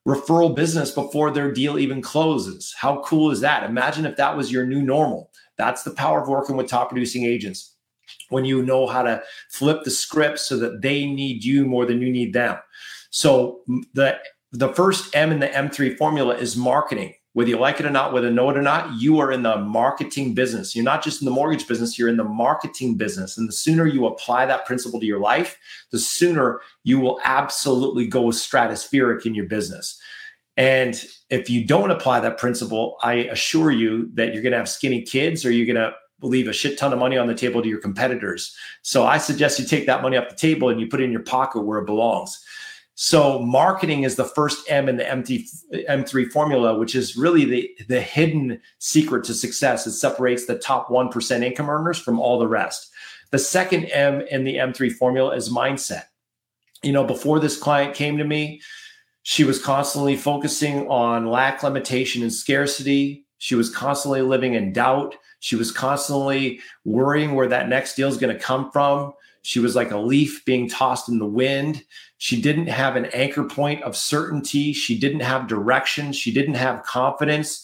referral 0.06 0.54
business 0.54 0.90
before 0.90 1.30
their 1.30 1.50
deal 1.52 1.78
even 1.78 2.02
closes. 2.02 2.74
How 2.76 3.02
cool 3.02 3.30
is 3.30 3.40
that? 3.40 3.68
Imagine 3.68 4.04
if 4.04 4.16
that 4.16 4.36
was 4.36 4.52
your 4.52 4.66
new 4.66 4.82
normal. 4.82 5.30
That's 5.56 5.82
the 5.82 5.92
power 5.92 6.20
of 6.20 6.28
working 6.28 6.56
with 6.56 6.68
top 6.68 6.90
producing 6.90 7.24
agents. 7.24 7.74
When 8.28 8.44
you 8.44 8.62
know 8.62 8.86
how 8.86 9.02
to 9.02 9.22
flip 9.50 9.84
the 9.84 9.90
script 9.90 10.38
so 10.38 10.58
that 10.58 10.82
they 10.82 11.06
need 11.06 11.44
you 11.44 11.64
more 11.64 11.86
than 11.86 12.02
you 12.02 12.10
need 12.10 12.32
them. 12.32 12.58
So 13.10 13.60
the 13.94 14.18
the 14.52 14.72
first 14.74 15.14
M 15.16 15.32
in 15.32 15.40
the 15.40 15.48
M3 15.48 15.96
formula 15.96 16.36
is 16.36 16.56
marketing 16.56 17.14
whether 17.34 17.50
you 17.50 17.58
like 17.58 17.80
it 17.80 17.86
or 17.86 17.90
not, 17.90 18.12
whether 18.12 18.28
you 18.28 18.34
know 18.34 18.48
it 18.48 18.56
or 18.56 18.62
not, 18.62 18.98
you 18.98 19.18
are 19.18 19.30
in 19.30 19.42
the 19.42 19.58
marketing 19.58 20.34
business. 20.34 20.74
You're 20.74 20.84
not 20.84 21.02
just 21.02 21.20
in 21.20 21.26
the 21.26 21.32
mortgage 21.32 21.68
business, 21.68 21.98
you're 21.98 22.08
in 22.08 22.16
the 22.16 22.24
marketing 22.24 22.96
business. 22.96 23.36
And 23.36 23.48
the 23.48 23.52
sooner 23.52 23.86
you 23.86 24.06
apply 24.06 24.46
that 24.46 24.64
principle 24.64 25.00
to 25.00 25.06
your 25.06 25.20
life, 25.20 25.58
the 25.90 25.98
sooner 25.98 26.60
you 26.84 27.00
will 27.00 27.20
absolutely 27.24 28.06
go 28.06 28.26
stratospheric 28.26 29.26
in 29.26 29.34
your 29.34 29.46
business. 29.46 30.00
And 30.56 31.04
if 31.28 31.50
you 31.50 31.64
don't 31.64 31.90
apply 31.90 32.20
that 32.20 32.38
principle, 32.38 32.96
I 33.02 33.14
assure 33.14 33.72
you 33.72 34.10
that 34.14 34.32
you're 34.32 34.42
going 34.42 34.52
to 34.52 34.58
have 34.58 34.68
skinny 34.68 35.02
kids 35.02 35.44
or 35.44 35.50
you're 35.50 35.66
going 35.66 35.84
to 35.84 35.94
leave 36.22 36.46
a 36.46 36.52
shit 36.52 36.78
ton 36.78 36.92
of 36.92 37.00
money 37.00 37.18
on 37.18 37.26
the 37.26 37.34
table 37.34 37.60
to 37.62 37.68
your 37.68 37.80
competitors. 37.80 38.56
So 38.82 39.04
I 39.04 39.18
suggest 39.18 39.58
you 39.58 39.66
take 39.66 39.86
that 39.86 40.02
money 40.02 40.16
off 40.16 40.28
the 40.28 40.36
table 40.36 40.68
and 40.68 40.80
you 40.80 40.86
put 40.86 41.00
it 41.00 41.04
in 41.04 41.12
your 41.12 41.22
pocket 41.22 41.62
where 41.62 41.80
it 41.80 41.86
belongs. 41.86 42.43
So 42.96 43.40
marketing 43.40 44.04
is 44.04 44.14
the 44.14 44.24
first 44.24 44.70
M 44.70 44.88
in 44.88 44.96
the 44.96 45.10
MT, 45.10 45.48
M3 45.72 46.30
formula, 46.30 46.78
which 46.78 46.94
is 46.94 47.16
really 47.16 47.44
the, 47.44 47.70
the 47.88 48.00
hidden 48.00 48.60
secret 48.78 49.24
to 49.24 49.34
success. 49.34 49.86
It 49.86 49.92
separates 49.92 50.46
the 50.46 50.58
top 50.58 50.88
1% 50.88 51.42
income 51.42 51.68
earners 51.68 51.98
from 51.98 52.20
all 52.20 52.38
the 52.38 52.46
rest. 52.46 52.92
The 53.32 53.38
second 53.40 53.86
M 53.86 54.20
in 54.30 54.44
the 54.44 54.56
M3 54.56 54.92
formula 54.92 55.34
is 55.34 55.48
mindset. 55.48 56.04
You 56.84 56.92
know, 56.92 57.02
before 57.02 57.40
this 57.40 57.58
client 57.58 57.94
came 57.94 58.16
to 58.18 58.24
me, 58.24 58.60
she 59.22 59.42
was 59.42 59.60
constantly 59.60 60.16
focusing 60.16 60.86
on 60.88 61.26
lack, 61.26 61.62
limitation, 61.62 62.22
and 62.22 62.32
scarcity. 62.32 63.26
She 63.38 63.54
was 63.54 63.74
constantly 63.74 64.22
living 64.22 64.54
in 64.54 64.72
doubt. 64.72 65.16
She 65.40 65.56
was 65.56 65.72
constantly 65.72 66.60
worrying 66.84 67.34
where 67.34 67.48
that 67.48 67.68
next 67.68 67.96
deal 67.96 68.08
is 68.08 68.18
going 68.18 68.36
to 68.36 68.42
come 68.42 68.70
from. 68.70 69.14
She 69.44 69.60
was 69.60 69.76
like 69.76 69.90
a 69.90 69.98
leaf 69.98 70.42
being 70.46 70.70
tossed 70.70 71.10
in 71.10 71.18
the 71.18 71.26
wind. 71.26 71.84
She 72.16 72.40
didn't 72.40 72.68
have 72.68 72.96
an 72.96 73.04
anchor 73.12 73.44
point 73.44 73.82
of 73.82 73.94
certainty. 73.94 74.72
She 74.72 74.98
didn't 74.98 75.20
have 75.20 75.48
direction. 75.48 76.14
She 76.14 76.32
didn't 76.32 76.54
have 76.54 76.82
confidence. 76.82 77.62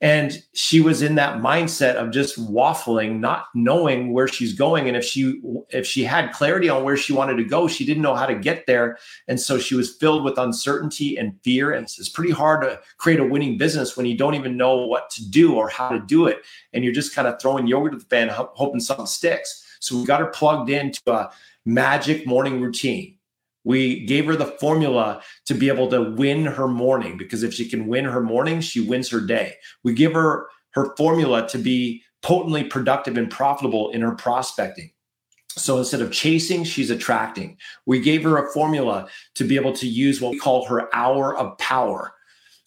And 0.00 0.42
she 0.54 0.80
was 0.80 1.02
in 1.02 1.16
that 1.16 1.40
mindset 1.40 1.96
of 1.96 2.12
just 2.12 2.38
waffling, 2.38 3.18
not 3.18 3.46
knowing 3.54 4.14
where 4.14 4.26
she's 4.26 4.54
going. 4.54 4.88
And 4.88 4.96
if 4.96 5.04
she 5.04 5.38
if 5.68 5.84
she 5.84 6.02
had 6.02 6.32
clarity 6.32 6.70
on 6.70 6.82
where 6.82 6.96
she 6.96 7.12
wanted 7.12 7.36
to 7.36 7.44
go, 7.44 7.68
she 7.68 7.84
didn't 7.84 8.04
know 8.04 8.14
how 8.14 8.24
to 8.24 8.34
get 8.34 8.64
there. 8.66 8.96
And 9.26 9.38
so 9.38 9.58
she 9.58 9.74
was 9.74 9.96
filled 9.96 10.24
with 10.24 10.38
uncertainty 10.38 11.18
and 11.18 11.38
fear. 11.44 11.72
And 11.72 11.84
it's 11.84 12.08
pretty 12.08 12.32
hard 12.32 12.62
to 12.62 12.80
create 12.96 13.20
a 13.20 13.24
winning 13.24 13.58
business 13.58 13.98
when 13.98 14.06
you 14.06 14.16
don't 14.16 14.34
even 14.34 14.56
know 14.56 14.86
what 14.86 15.10
to 15.10 15.28
do 15.28 15.56
or 15.56 15.68
how 15.68 15.90
to 15.90 16.00
do 16.00 16.26
it. 16.26 16.38
And 16.72 16.84
you're 16.84 16.94
just 16.94 17.14
kind 17.14 17.28
of 17.28 17.38
throwing 17.38 17.66
yogurt 17.66 17.92
at 17.92 18.00
the 18.00 18.06
fan, 18.06 18.30
hoping 18.30 18.80
something 18.80 19.04
sticks. 19.04 19.66
So 19.80 19.98
we 19.98 20.04
got 20.04 20.20
her 20.20 20.26
plugged 20.26 20.70
into 20.70 21.00
a 21.06 21.30
magic 21.64 22.26
morning 22.26 22.60
routine. 22.60 23.16
We 23.64 24.06
gave 24.06 24.26
her 24.26 24.36
the 24.36 24.46
formula 24.46 25.22
to 25.46 25.54
be 25.54 25.68
able 25.68 25.88
to 25.88 26.10
win 26.12 26.46
her 26.46 26.68
morning 26.68 27.18
because 27.18 27.42
if 27.42 27.52
she 27.52 27.68
can 27.68 27.86
win 27.86 28.04
her 28.04 28.22
morning, 28.22 28.60
she 28.60 28.80
wins 28.80 29.10
her 29.10 29.20
day. 29.20 29.54
We 29.84 29.92
give 29.92 30.14
her 30.14 30.48
her 30.70 30.94
formula 30.96 31.48
to 31.48 31.58
be 31.58 32.02
potently 32.22 32.64
productive 32.64 33.16
and 33.16 33.30
profitable 33.30 33.90
in 33.90 34.00
her 34.00 34.14
prospecting. 34.14 34.90
So 35.50 35.78
instead 35.78 36.00
of 36.00 36.12
chasing, 36.12 36.64
she's 36.64 36.90
attracting. 36.90 37.56
We 37.84 38.00
gave 38.00 38.22
her 38.22 38.38
a 38.38 38.50
formula 38.52 39.08
to 39.34 39.44
be 39.44 39.56
able 39.56 39.72
to 39.74 39.86
use 39.86 40.20
what 40.20 40.32
we 40.32 40.38
call 40.38 40.64
her 40.66 40.94
hour 40.94 41.36
of 41.36 41.58
power. 41.58 42.14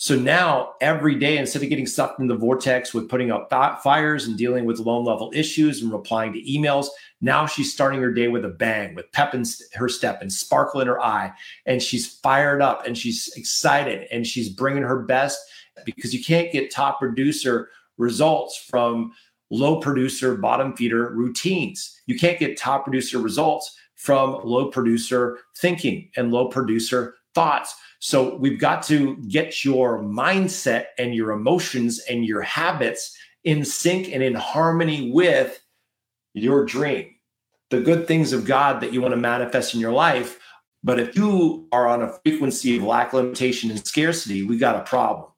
So 0.02 0.16
now 0.16 0.74
every 0.82 1.14
day, 1.14 1.38
instead 1.38 1.62
of 1.62 1.70
getting 1.70 1.86
sucked 1.86 2.20
in 2.20 2.26
the 2.26 2.36
vortex 2.36 2.92
with 2.92 3.08
putting 3.08 3.30
out 3.30 3.52
fires 3.84 4.26
and 4.26 4.36
dealing 4.36 4.66
with 4.66 4.80
loan 4.80 5.06
level 5.06 5.32
issues 5.32 5.84
and 5.84 5.94
replying 5.94 6.34
to 6.34 6.42
emails, 6.42 6.88
now 7.22 7.46
she's 7.46 7.72
starting 7.72 8.02
her 8.02 8.12
day 8.12 8.28
with 8.28 8.44
a 8.44 8.50
bang, 8.50 8.96
with 8.96 9.12
pep 9.12 9.36
in 9.36 9.44
her 9.76 9.88
step 9.88 10.24
and 10.24 10.34
sparkle 10.34 10.82
in 10.82 10.88
her 10.88 11.00
eye. 11.00 11.32
And 11.68 11.84
she's 11.84 12.16
fired 12.16 12.64
up 12.64 12.88
and 12.88 12.98
she's 12.98 13.32
excited 13.36 14.08
and 14.12 14.26
she's 14.26 14.50
bringing 14.50 14.82
her 14.82 15.04
best 15.04 15.40
because 15.86 16.16
you 16.16 16.24
can't 16.24 16.52
get 16.52 16.72
top 16.72 16.98
producer 16.98 17.70
results 18.00 18.58
from 18.58 19.12
low 19.52 19.80
producer, 19.82 20.36
bottom 20.36 20.76
feeder 20.76 21.12
routines. 21.14 22.02
You 22.08 22.18
can't 22.18 22.40
get 22.40 22.58
top 22.58 22.86
producer 22.86 23.20
results 23.20 23.78
from 23.94 24.40
low 24.44 24.72
producer 24.72 25.38
thinking 25.58 26.10
and 26.18 26.32
low 26.32 26.48
producer 26.48 27.18
thoughts. 27.34 27.76
So 28.00 28.36
we've 28.38 28.60
got 28.60 28.84
to 28.84 29.18
get 29.28 29.64
your 29.64 30.00
mindset 30.00 30.86
and 30.98 31.14
your 31.14 31.32
emotions 31.32 32.00
and 32.10 32.26
your 32.26 32.42
habits 32.42 33.16
in 33.44 33.64
sync 33.66 34.10
and 34.12 34.24
in 34.24 34.34
harmony 34.34 35.12
with 35.12 35.64
your 36.34 36.66
dream, 36.66 37.16
the 37.70 37.82
good 37.82 38.08
things 38.08 38.34
of 38.34 38.46
God 38.46 38.82
that 38.82 38.94
you 38.94 39.02
want 39.02 39.14
to 39.14 39.18
manifest 39.18 39.74
in 39.74 39.80
your 39.80 39.92
life. 39.92 40.40
But 40.84 41.00
if 41.00 41.16
you 41.16 41.68
are 41.72 41.88
on 41.88 42.02
a 42.02 42.14
frequency 42.24 42.78
of 42.78 42.84
lack, 42.84 43.14
limitation, 43.14 43.70
and 43.70 43.86
scarcity, 43.86 44.44
we 44.44 44.58
got 44.58 44.76
a 44.76 44.84
problem. 44.84 45.31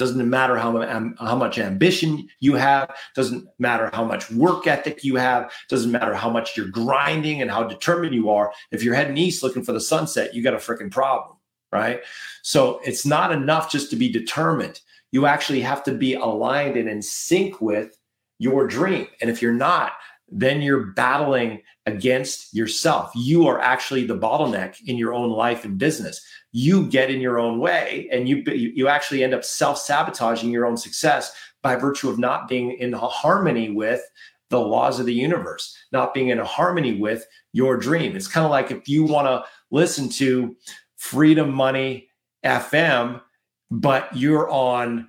Doesn't 0.00 0.28
matter 0.28 0.56
how, 0.56 0.82
how 1.18 1.36
much 1.36 1.58
ambition 1.58 2.26
you 2.40 2.54
have, 2.54 2.90
doesn't 3.14 3.46
matter 3.58 3.90
how 3.92 4.02
much 4.02 4.30
work 4.30 4.66
ethic 4.66 5.04
you 5.04 5.16
have, 5.16 5.52
doesn't 5.68 5.92
matter 5.92 6.14
how 6.14 6.30
much 6.30 6.56
you're 6.56 6.68
grinding 6.68 7.42
and 7.42 7.50
how 7.50 7.64
determined 7.64 8.14
you 8.14 8.30
are. 8.30 8.50
If 8.72 8.82
you're 8.82 8.94
heading 8.94 9.18
east 9.18 9.42
looking 9.42 9.62
for 9.62 9.72
the 9.72 9.80
sunset, 9.80 10.34
you 10.34 10.42
got 10.42 10.54
a 10.54 10.56
freaking 10.56 10.90
problem 10.90 11.36
right? 11.72 12.00
So 12.42 12.80
it's 12.84 13.06
not 13.06 13.30
enough 13.30 13.70
just 13.70 13.90
to 13.90 13.96
be 13.96 14.10
determined. 14.10 14.80
You 15.12 15.26
actually 15.26 15.60
have 15.60 15.84
to 15.84 15.92
be 15.92 16.14
aligned 16.14 16.76
and 16.76 16.88
in 16.88 17.02
sync 17.02 17.60
with 17.60 17.96
your 18.38 18.66
dream. 18.66 19.06
And 19.20 19.30
if 19.30 19.42
you're 19.42 19.52
not, 19.52 19.92
then 20.30 20.62
you're 20.62 20.86
battling 20.92 21.62
against 21.86 22.54
yourself. 22.54 23.10
You 23.14 23.46
are 23.48 23.60
actually 23.60 24.06
the 24.06 24.16
bottleneck 24.16 24.76
in 24.86 24.96
your 24.96 25.12
own 25.12 25.30
life 25.30 25.64
and 25.64 25.76
business. 25.76 26.24
You 26.52 26.86
get 26.86 27.10
in 27.10 27.20
your 27.20 27.38
own 27.38 27.58
way 27.58 28.08
and 28.12 28.28
you 28.28 28.36
you 28.52 28.88
actually 28.88 29.24
end 29.24 29.34
up 29.34 29.44
self-sabotaging 29.44 30.50
your 30.50 30.66
own 30.66 30.76
success 30.76 31.34
by 31.62 31.76
virtue 31.76 32.08
of 32.08 32.18
not 32.18 32.48
being 32.48 32.72
in 32.72 32.92
harmony 32.92 33.70
with 33.70 34.02
the 34.50 34.60
laws 34.60 34.98
of 34.98 35.06
the 35.06 35.14
universe, 35.14 35.76
not 35.92 36.12
being 36.12 36.28
in 36.28 36.38
harmony 36.38 36.98
with 36.98 37.24
your 37.52 37.76
dream. 37.76 38.16
It's 38.16 38.26
kind 38.26 38.44
of 38.44 38.50
like 38.50 38.70
if 38.70 38.88
you 38.88 39.04
want 39.04 39.26
to 39.26 39.44
listen 39.70 40.08
to 40.10 40.56
Freedom 40.96 41.52
Money 41.52 42.08
FM, 42.44 43.20
but 43.70 44.14
you're 44.16 44.48
on 44.50 44.98
in 44.98 45.06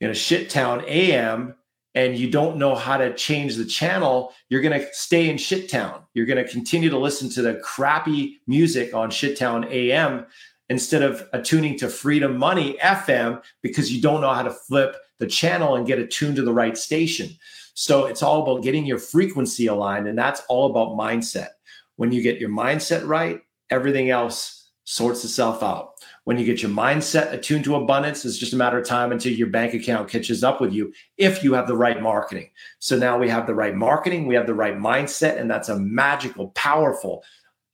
you 0.00 0.08
know 0.08 0.12
Shittown 0.12 0.86
AM 0.86 1.54
and 1.94 2.16
you 2.16 2.30
don't 2.30 2.56
know 2.56 2.74
how 2.74 2.96
to 2.96 3.14
change 3.14 3.56
the 3.56 3.64
channel, 3.64 4.32
you're 4.48 4.62
going 4.62 4.78
to 4.78 4.86
stay 4.92 5.28
in 5.28 5.36
Shittown. 5.36 6.02
You're 6.14 6.26
going 6.26 6.42
to 6.42 6.50
continue 6.50 6.88
to 6.90 6.98
listen 6.98 7.28
to 7.30 7.42
the 7.42 7.56
crappy 7.56 8.40
music 8.46 8.94
on 8.94 9.10
Shittown 9.10 9.70
AM 9.70 10.26
instead 10.68 11.02
of 11.02 11.28
attuning 11.34 11.78
to 11.78 11.88
Freedom 11.88 12.36
Money 12.36 12.78
FM 12.82 13.42
because 13.62 13.92
you 13.92 14.00
don't 14.00 14.22
know 14.22 14.32
how 14.32 14.42
to 14.42 14.50
flip 14.50 14.96
the 15.18 15.26
channel 15.26 15.76
and 15.76 15.86
get 15.86 15.98
attuned 15.98 16.36
to 16.36 16.42
the 16.42 16.52
right 16.52 16.78
station. 16.78 17.28
So 17.74 18.06
it's 18.06 18.22
all 18.22 18.42
about 18.42 18.62
getting 18.62 18.86
your 18.86 18.98
frequency 18.98 19.66
aligned, 19.66 20.06
and 20.06 20.18
that's 20.18 20.42
all 20.48 20.70
about 20.70 20.96
mindset. 20.98 21.48
When 21.96 22.12
you 22.12 22.22
get 22.22 22.40
your 22.40 22.50
mindset 22.50 23.06
right, 23.06 23.40
everything 23.70 24.10
else 24.10 24.70
sorts 24.84 25.24
itself 25.24 25.62
out. 25.62 25.92
When 26.24 26.38
you 26.38 26.44
get 26.44 26.62
your 26.62 26.70
mindset 26.70 27.32
attuned 27.32 27.64
to 27.64 27.74
abundance, 27.74 28.24
it's 28.24 28.38
just 28.38 28.52
a 28.52 28.56
matter 28.56 28.78
of 28.78 28.86
time 28.86 29.10
until 29.10 29.32
your 29.32 29.48
bank 29.48 29.74
account 29.74 30.08
catches 30.08 30.44
up 30.44 30.60
with 30.60 30.72
you 30.72 30.92
if 31.18 31.42
you 31.42 31.54
have 31.54 31.66
the 31.66 31.76
right 31.76 32.00
marketing. 32.00 32.50
So 32.78 32.96
now 32.96 33.18
we 33.18 33.28
have 33.28 33.46
the 33.46 33.54
right 33.54 33.74
marketing, 33.74 34.26
we 34.26 34.36
have 34.36 34.46
the 34.46 34.54
right 34.54 34.76
mindset, 34.76 35.40
and 35.40 35.50
that's 35.50 35.68
a 35.68 35.78
magical, 35.80 36.50
powerful, 36.50 37.24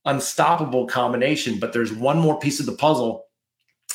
unstoppable 0.06 0.86
combination. 0.86 1.58
But 1.58 1.74
there's 1.74 1.92
one 1.92 2.18
more 2.18 2.38
piece 2.38 2.58
of 2.58 2.66
the 2.66 2.72
puzzle 2.72 3.26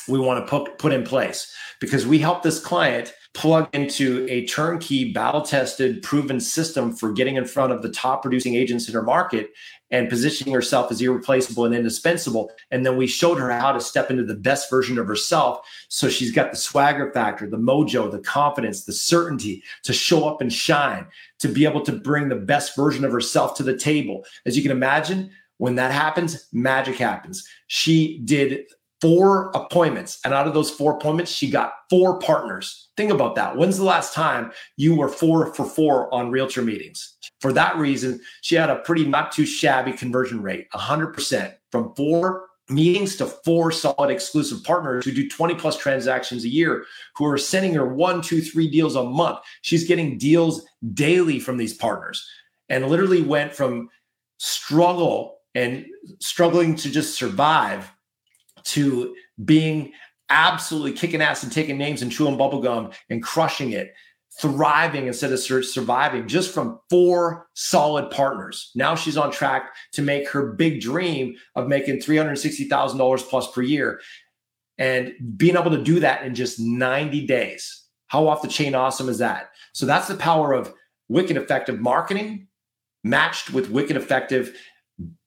we 0.06 0.20
want 0.20 0.44
to 0.44 0.48
put, 0.48 0.78
put 0.78 0.92
in 0.92 1.02
place 1.02 1.52
because 1.80 2.06
we 2.06 2.18
help 2.18 2.42
this 2.42 2.60
client 2.60 3.12
plug 3.34 3.68
into 3.72 4.26
a 4.30 4.46
turnkey, 4.46 5.12
battle 5.12 5.42
tested, 5.42 6.02
proven 6.02 6.38
system 6.38 6.94
for 6.94 7.12
getting 7.12 7.34
in 7.36 7.44
front 7.44 7.72
of 7.72 7.82
the 7.82 7.90
top 7.90 8.22
producing 8.22 8.54
agents 8.54 8.88
in 8.88 8.94
her 8.94 9.02
market 9.02 9.52
and 9.90 10.08
positioning 10.08 10.54
herself 10.54 10.90
as 10.90 11.00
irreplaceable 11.00 11.64
and 11.64 11.74
indispensable. 11.74 12.50
And 12.70 12.86
then 12.86 12.96
we 12.96 13.08
showed 13.08 13.38
her 13.38 13.50
how 13.50 13.72
to 13.72 13.80
step 13.80 14.10
into 14.10 14.24
the 14.24 14.36
best 14.36 14.70
version 14.70 14.98
of 14.98 15.08
herself. 15.08 15.66
So 15.88 16.08
she's 16.08 16.32
got 16.32 16.52
the 16.52 16.56
swagger 16.56 17.12
factor, 17.12 17.48
the 17.48 17.58
mojo, 17.58 18.10
the 18.10 18.20
confidence, 18.20 18.84
the 18.84 18.92
certainty 18.92 19.64
to 19.82 19.92
show 19.92 20.28
up 20.28 20.40
and 20.40 20.52
shine, 20.52 21.06
to 21.40 21.48
be 21.48 21.64
able 21.64 21.82
to 21.82 21.92
bring 21.92 22.28
the 22.28 22.36
best 22.36 22.76
version 22.76 23.04
of 23.04 23.12
herself 23.12 23.56
to 23.56 23.64
the 23.64 23.76
table. 23.76 24.24
As 24.46 24.56
you 24.56 24.62
can 24.62 24.72
imagine, 24.72 25.30
when 25.58 25.74
that 25.76 25.92
happens, 25.92 26.48
magic 26.52 26.96
happens. 26.96 27.48
She 27.66 28.18
did 28.24 28.66
four 29.04 29.50
appointments. 29.54 30.18
And 30.24 30.32
out 30.32 30.46
of 30.46 30.54
those 30.54 30.70
four 30.70 30.94
appointments, 30.94 31.30
she 31.30 31.50
got 31.50 31.74
four 31.90 32.18
partners. 32.20 32.88
Think 32.96 33.10
about 33.10 33.34
that. 33.34 33.54
When's 33.54 33.76
the 33.76 33.84
last 33.84 34.14
time 34.14 34.50
you 34.78 34.94
were 34.94 35.10
four 35.10 35.52
for 35.52 35.66
four 35.66 36.12
on 36.14 36.30
realtor 36.30 36.62
meetings? 36.62 37.14
For 37.42 37.52
that 37.52 37.76
reason, 37.76 38.18
she 38.40 38.54
had 38.54 38.70
a 38.70 38.76
pretty 38.76 39.04
not 39.04 39.30
too 39.30 39.44
shabby 39.44 39.92
conversion 39.92 40.40
rate 40.40 40.68
100% 40.72 41.54
from 41.70 41.94
four 41.94 42.46
meetings 42.70 43.16
to 43.16 43.26
four 43.26 43.70
solid 43.70 44.08
exclusive 44.08 44.64
partners 44.64 45.04
who 45.04 45.12
do 45.12 45.28
20 45.28 45.54
plus 45.56 45.76
transactions 45.76 46.44
a 46.44 46.48
year 46.48 46.86
who 47.14 47.26
are 47.26 47.36
sending 47.36 47.74
her 47.74 47.86
one, 47.86 48.22
two, 48.22 48.40
three 48.40 48.70
deals 48.70 48.96
a 48.96 49.04
month. 49.04 49.38
She's 49.60 49.86
getting 49.86 50.16
deals 50.16 50.64
daily 50.94 51.40
from 51.40 51.58
these 51.58 51.74
partners 51.74 52.26
and 52.70 52.88
literally 52.88 53.20
went 53.20 53.54
from 53.54 53.90
struggle 54.38 55.40
and 55.54 55.84
struggling 56.20 56.74
to 56.76 56.90
just 56.90 57.18
survive 57.18 57.93
to 58.64 59.14
being 59.44 59.92
absolutely 60.30 60.92
kicking 60.92 61.20
ass 61.20 61.42
and 61.42 61.52
taking 61.52 61.78
names 61.78 62.02
and 62.02 62.10
chewing 62.10 62.36
bubblegum 62.36 62.94
and 63.10 63.22
crushing 63.22 63.72
it, 63.72 63.92
thriving 64.40 65.06
instead 65.06 65.32
of 65.32 65.38
surviving 65.38 66.26
just 66.26 66.52
from 66.52 66.78
four 66.90 67.46
solid 67.54 68.10
partners. 68.10 68.70
Now 68.74 68.94
she's 68.94 69.16
on 69.16 69.30
track 69.30 69.74
to 69.92 70.02
make 70.02 70.28
her 70.28 70.52
big 70.52 70.80
dream 70.80 71.36
of 71.54 71.68
making 71.68 71.98
$360,000 71.98 73.18
plus 73.28 73.52
per 73.52 73.62
year 73.62 74.00
and 74.78 75.14
being 75.36 75.56
able 75.56 75.70
to 75.70 75.82
do 75.82 76.00
that 76.00 76.24
in 76.24 76.34
just 76.34 76.58
90 76.58 77.26
days. 77.26 77.84
How 78.08 78.26
off 78.26 78.42
the 78.42 78.48
chain 78.48 78.74
awesome 78.74 79.08
is 79.08 79.18
that? 79.18 79.50
So 79.72 79.86
that's 79.86 80.08
the 80.08 80.16
power 80.16 80.52
of 80.52 80.72
wicked 81.08 81.36
effective 81.36 81.80
marketing 81.80 82.48
matched 83.04 83.52
with 83.52 83.70
wicked 83.70 83.96
effective 83.96 84.56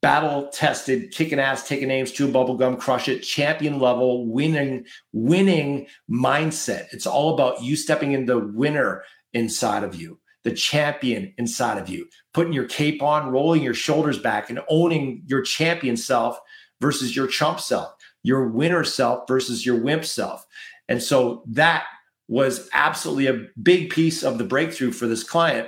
battle 0.01 0.49
tested, 0.49 1.12
kicking 1.12 1.39
ass, 1.39 1.67
taking 1.67 1.89
names, 1.89 2.12
chew 2.12 2.32
bubblegum, 2.32 2.80
crush 2.80 3.10
it, 3.10 3.19
champion 3.19 3.80
level, 3.80 4.25
winning, 4.27 4.86
winning 5.12 5.88
mindset. 6.10 6.86
It's 6.91 7.08
all 7.08 7.34
about 7.34 7.62
you 7.62 7.75
stepping 7.75 8.13
in 8.13 8.25
the 8.25 8.39
winner 8.39 9.03
inside 9.34 9.84
of 9.84 9.95
you, 9.95 10.19
the 10.43 10.53
champion 10.53 11.34
inside 11.38 11.77
of 11.77 11.89
you, 11.89 12.08
putting 12.34 12.53
your 12.53 12.65
cape 12.65 13.01
on, 13.01 13.30
rolling 13.30 13.62
your 13.62 13.73
shoulders 13.73 14.19
back, 14.19 14.49
and 14.49 14.62
owning 14.69 15.23
your 15.25 15.41
champion 15.41 15.97
self 15.97 16.39
versus 16.80 17.15
your 17.15 17.27
chump 17.27 17.60
self, 17.60 17.93
your 18.23 18.47
winner 18.47 18.84
self 18.84 19.27
versus 19.27 19.65
your 19.65 19.82
wimp 19.82 20.06
self. 20.06 20.45
And 20.88 21.03
so 21.03 21.43
that 21.47 21.86
was 22.30 22.69
absolutely 22.73 23.27
a 23.27 23.47
big 23.62 23.89
piece 23.89 24.23
of 24.23 24.38
the 24.38 24.43
breakthrough 24.43 24.91
for 24.91 25.08
this 25.08 25.23
client 25.23 25.67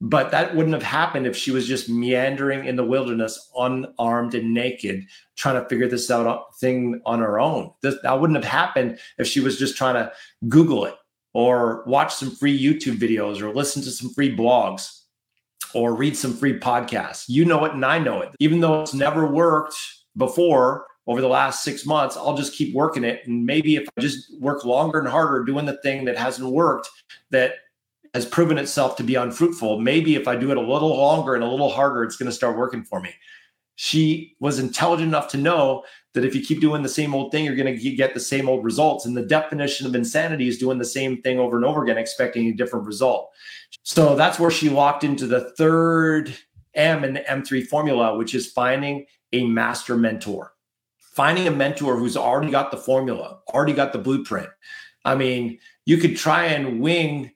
but 0.00 0.30
that 0.30 0.54
wouldn't 0.54 0.74
have 0.74 0.82
happened 0.82 1.26
if 1.26 1.36
she 1.36 1.50
was 1.50 1.66
just 1.66 1.88
meandering 1.88 2.64
in 2.64 2.76
the 2.76 2.84
wilderness, 2.84 3.50
unarmed 3.56 4.34
and 4.34 4.54
naked, 4.54 5.04
trying 5.36 5.60
to 5.60 5.68
figure 5.68 5.88
this 5.88 6.10
out 6.10 6.26
uh, 6.26 6.40
thing 6.60 7.00
on 7.04 7.18
her 7.18 7.40
own. 7.40 7.72
This, 7.82 7.96
that 8.02 8.20
wouldn't 8.20 8.42
have 8.42 8.50
happened 8.50 8.98
if 9.18 9.26
she 9.26 9.40
was 9.40 9.58
just 9.58 9.76
trying 9.76 9.94
to 9.94 10.12
Google 10.48 10.84
it 10.84 10.94
or 11.34 11.82
watch 11.86 12.14
some 12.14 12.30
free 12.30 12.58
YouTube 12.58 12.98
videos 12.98 13.40
or 13.40 13.52
listen 13.52 13.82
to 13.82 13.90
some 13.90 14.10
free 14.10 14.34
blogs 14.34 15.02
or 15.74 15.94
read 15.94 16.16
some 16.16 16.32
free 16.32 16.58
podcasts. 16.58 17.24
You 17.28 17.44
know 17.44 17.64
it 17.64 17.72
and 17.72 17.84
I 17.84 17.98
know 17.98 18.22
it. 18.22 18.30
Even 18.38 18.60
though 18.60 18.82
it's 18.82 18.94
never 18.94 19.26
worked 19.26 19.76
before 20.16 20.86
over 21.08 21.20
the 21.20 21.28
last 21.28 21.64
six 21.64 21.84
months, 21.84 22.16
I'll 22.16 22.36
just 22.36 22.54
keep 22.54 22.74
working 22.74 23.02
it. 23.02 23.26
And 23.26 23.44
maybe 23.44 23.76
if 23.76 23.88
I 23.96 24.00
just 24.00 24.40
work 24.40 24.64
longer 24.64 24.98
and 25.00 25.08
harder 25.08 25.44
doing 25.44 25.66
the 25.66 25.78
thing 25.78 26.04
that 26.04 26.16
hasn't 26.16 26.48
worked, 26.48 26.88
that 27.30 27.54
has 28.14 28.26
proven 28.26 28.58
itself 28.58 28.96
to 28.96 29.04
be 29.04 29.14
unfruitful. 29.14 29.80
Maybe 29.80 30.14
if 30.14 30.26
I 30.28 30.36
do 30.36 30.50
it 30.50 30.56
a 30.56 30.60
little 30.60 30.96
longer 30.96 31.34
and 31.34 31.44
a 31.44 31.48
little 31.48 31.70
harder, 31.70 32.04
it's 32.04 32.16
going 32.16 32.30
to 32.30 32.34
start 32.34 32.56
working 32.56 32.84
for 32.84 33.00
me. 33.00 33.14
She 33.76 34.36
was 34.40 34.58
intelligent 34.58 35.08
enough 35.08 35.28
to 35.28 35.36
know 35.36 35.84
that 36.14 36.24
if 36.24 36.34
you 36.34 36.40
keep 36.40 36.60
doing 36.60 36.82
the 36.82 36.88
same 36.88 37.14
old 37.14 37.30
thing, 37.30 37.44
you're 37.44 37.54
going 37.54 37.78
to 37.78 37.90
get 37.94 38.12
the 38.12 38.20
same 38.20 38.48
old 38.48 38.64
results. 38.64 39.06
And 39.06 39.16
the 39.16 39.22
definition 39.22 39.86
of 39.86 39.94
insanity 39.94 40.48
is 40.48 40.58
doing 40.58 40.78
the 40.78 40.84
same 40.84 41.22
thing 41.22 41.38
over 41.38 41.56
and 41.56 41.64
over 41.64 41.84
again, 41.84 41.96
expecting 41.98 42.48
a 42.48 42.52
different 42.52 42.86
result. 42.86 43.30
So 43.84 44.16
that's 44.16 44.40
where 44.40 44.50
she 44.50 44.68
locked 44.68 45.04
into 45.04 45.26
the 45.26 45.52
third 45.52 46.36
M 46.74 47.04
in 47.04 47.14
the 47.14 47.20
M3 47.20 47.66
formula, 47.66 48.16
which 48.16 48.34
is 48.34 48.50
finding 48.50 49.06
a 49.32 49.46
master 49.46 49.96
mentor. 49.96 50.54
Finding 50.98 51.46
a 51.46 51.52
mentor 51.52 51.96
who's 51.96 52.16
already 52.16 52.50
got 52.50 52.70
the 52.70 52.76
formula, 52.76 53.40
already 53.48 53.72
got 53.72 53.92
the 53.92 53.98
blueprint. 53.98 54.48
I 55.04 55.14
mean, 55.14 55.58
you 55.84 55.98
could 55.98 56.16
try 56.16 56.44
and 56.46 56.80
wing 56.80 57.32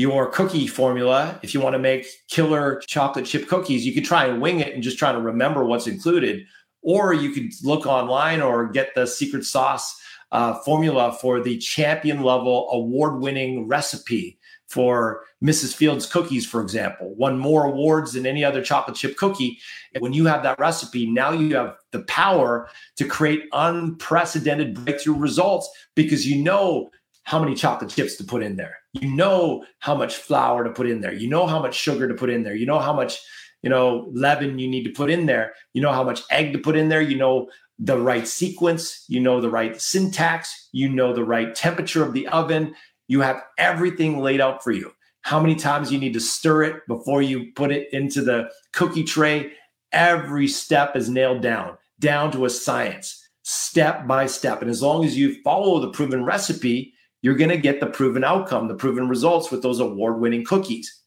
your 0.00 0.30
cookie 0.30 0.66
formula, 0.66 1.38
if 1.42 1.52
you 1.52 1.60
want 1.60 1.74
to 1.74 1.78
make 1.78 2.06
killer 2.28 2.80
chocolate 2.86 3.26
chip 3.26 3.46
cookies, 3.48 3.84
you 3.84 3.92
could 3.92 4.04
try 4.04 4.24
and 4.24 4.40
wing 4.40 4.60
it 4.60 4.72
and 4.72 4.82
just 4.82 4.98
try 4.98 5.12
to 5.12 5.20
remember 5.20 5.64
what's 5.64 5.86
included. 5.86 6.46
Or 6.80 7.12
you 7.12 7.30
could 7.32 7.52
look 7.62 7.84
online 7.86 8.40
or 8.40 8.66
get 8.66 8.94
the 8.94 9.06
secret 9.06 9.44
sauce 9.44 10.00
uh, 10.32 10.54
formula 10.60 11.16
for 11.20 11.42
the 11.42 11.58
champion 11.58 12.22
level 12.22 12.68
award 12.72 13.20
winning 13.20 13.68
recipe 13.68 14.38
for 14.68 15.24
Mrs. 15.44 15.74
Fields 15.74 16.06
cookies, 16.06 16.46
for 16.46 16.62
example, 16.62 17.14
won 17.16 17.36
more 17.36 17.64
awards 17.66 18.12
than 18.12 18.24
any 18.24 18.42
other 18.42 18.62
chocolate 18.62 18.96
chip 18.96 19.16
cookie. 19.16 19.58
When 19.98 20.14
you 20.14 20.26
have 20.26 20.42
that 20.44 20.58
recipe, 20.58 21.10
now 21.10 21.32
you 21.32 21.56
have 21.56 21.76
the 21.90 22.04
power 22.04 22.70
to 22.96 23.04
create 23.04 23.42
unprecedented 23.52 24.82
breakthrough 24.82 25.16
results 25.16 25.68
because 25.94 26.26
you 26.26 26.42
know 26.42 26.90
how 27.24 27.38
many 27.38 27.54
chocolate 27.54 27.90
chips 27.90 28.16
to 28.16 28.24
put 28.24 28.42
in 28.42 28.56
there. 28.56 28.79
You 28.92 29.08
know 29.08 29.64
how 29.78 29.94
much 29.94 30.16
flour 30.16 30.64
to 30.64 30.70
put 30.70 30.88
in 30.88 31.00
there. 31.00 31.12
You 31.12 31.28
know 31.28 31.46
how 31.46 31.60
much 31.60 31.74
sugar 31.74 32.08
to 32.08 32.14
put 32.14 32.30
in 32.30 32.42
there. 32.42 32.54
You 32.54 32.66
know 32.66 32.78
how 32.78 32.92
much, 32.92 33.20
you 33.62 33.70
know, 33.70 34.08
leaven 34.12 34.58
you 34.58 34.68
need 34.68 34.84
to 34.84 34.90
put 34.90 35.10
in 35.10 35.26
there. 35.26 35.52
You 35.74 35.82
know 35.82 35.92
how 35.92 36.02
much 36.02 36.22
egg 36.30 36.52
to 36.52 36.58
put 36.58 36.76
in 36.76 36.88
there. 36.88 37.02
You 37.02 37.16
know 37.16 37.48
the 37.78 37.98
right 37.98 38.26
sequence. 38.26 39.04
You 39.08 39.20
know 39.20 39.40
the 39.40 39.50
right 39.50 39.80
syntax. 39.80 40.68
You 40.72 40.88
know 40.88 41.12
the 41.12 41.24
right 41.24 41.54
temperature 41.54 42.02
of 42.04 42.12
the 42.12 42.26
oven. 42.28 42.74
You 43.06 43.20
have 43.20 43.42
everything 43.58 44.18
laid 44.18 44.40
out 44.40 44.62
for 44.62 44.72
you. 44.72 44.92
How 45.22 45.40
many 45.40 45.54
times 45.54 45.92
you 45.92 45.98
need 45.98 46.14
to 46.14 46.20
stir 46.20 46.64
it 46.64 46.86
before 46.88 47.22
you 47.22 47.52
put 47.54 47.70
it 47.70 47.88
into 47.92 48.22
the 48.22 48.48
cookie 48.72 49.04
tray. 49.04 49.52
Every 49.92 50.48
step 50.48 50.96
is 50.96 51.08
nailed 51.08 51.42
down, 51.42 51.76
down 51.98 52.30
to 52.32 52.44
a 52.44 52.50
science, 52.50 53.28
step 53.42 54.06
by 54.06 54.26
step. 54.26 54.62
And 54.62 54.70
as 54.70 54.82
long 54.82 55.04
as 55.04 55.18
you 55.18 55.42
follow 55.42 55.80
the 55.80 55.90
proven 55.90 56.24
recipe, 56.24 56.94
you're 57.22 57.34
going 57.34 57.50
to 57.50 57.56
get 57.56 57.80
the 57.80 57.86
proven 57.86 58.24
outcome, 58.24 58.68
the 58.68 58.74
proven 58.74 59.08
results 59.08 59.50
with 59.50 59.62
those 59.62 59.80
award 59.80 60.20
winning 60.20 60.44
cookies. 60.44 61.00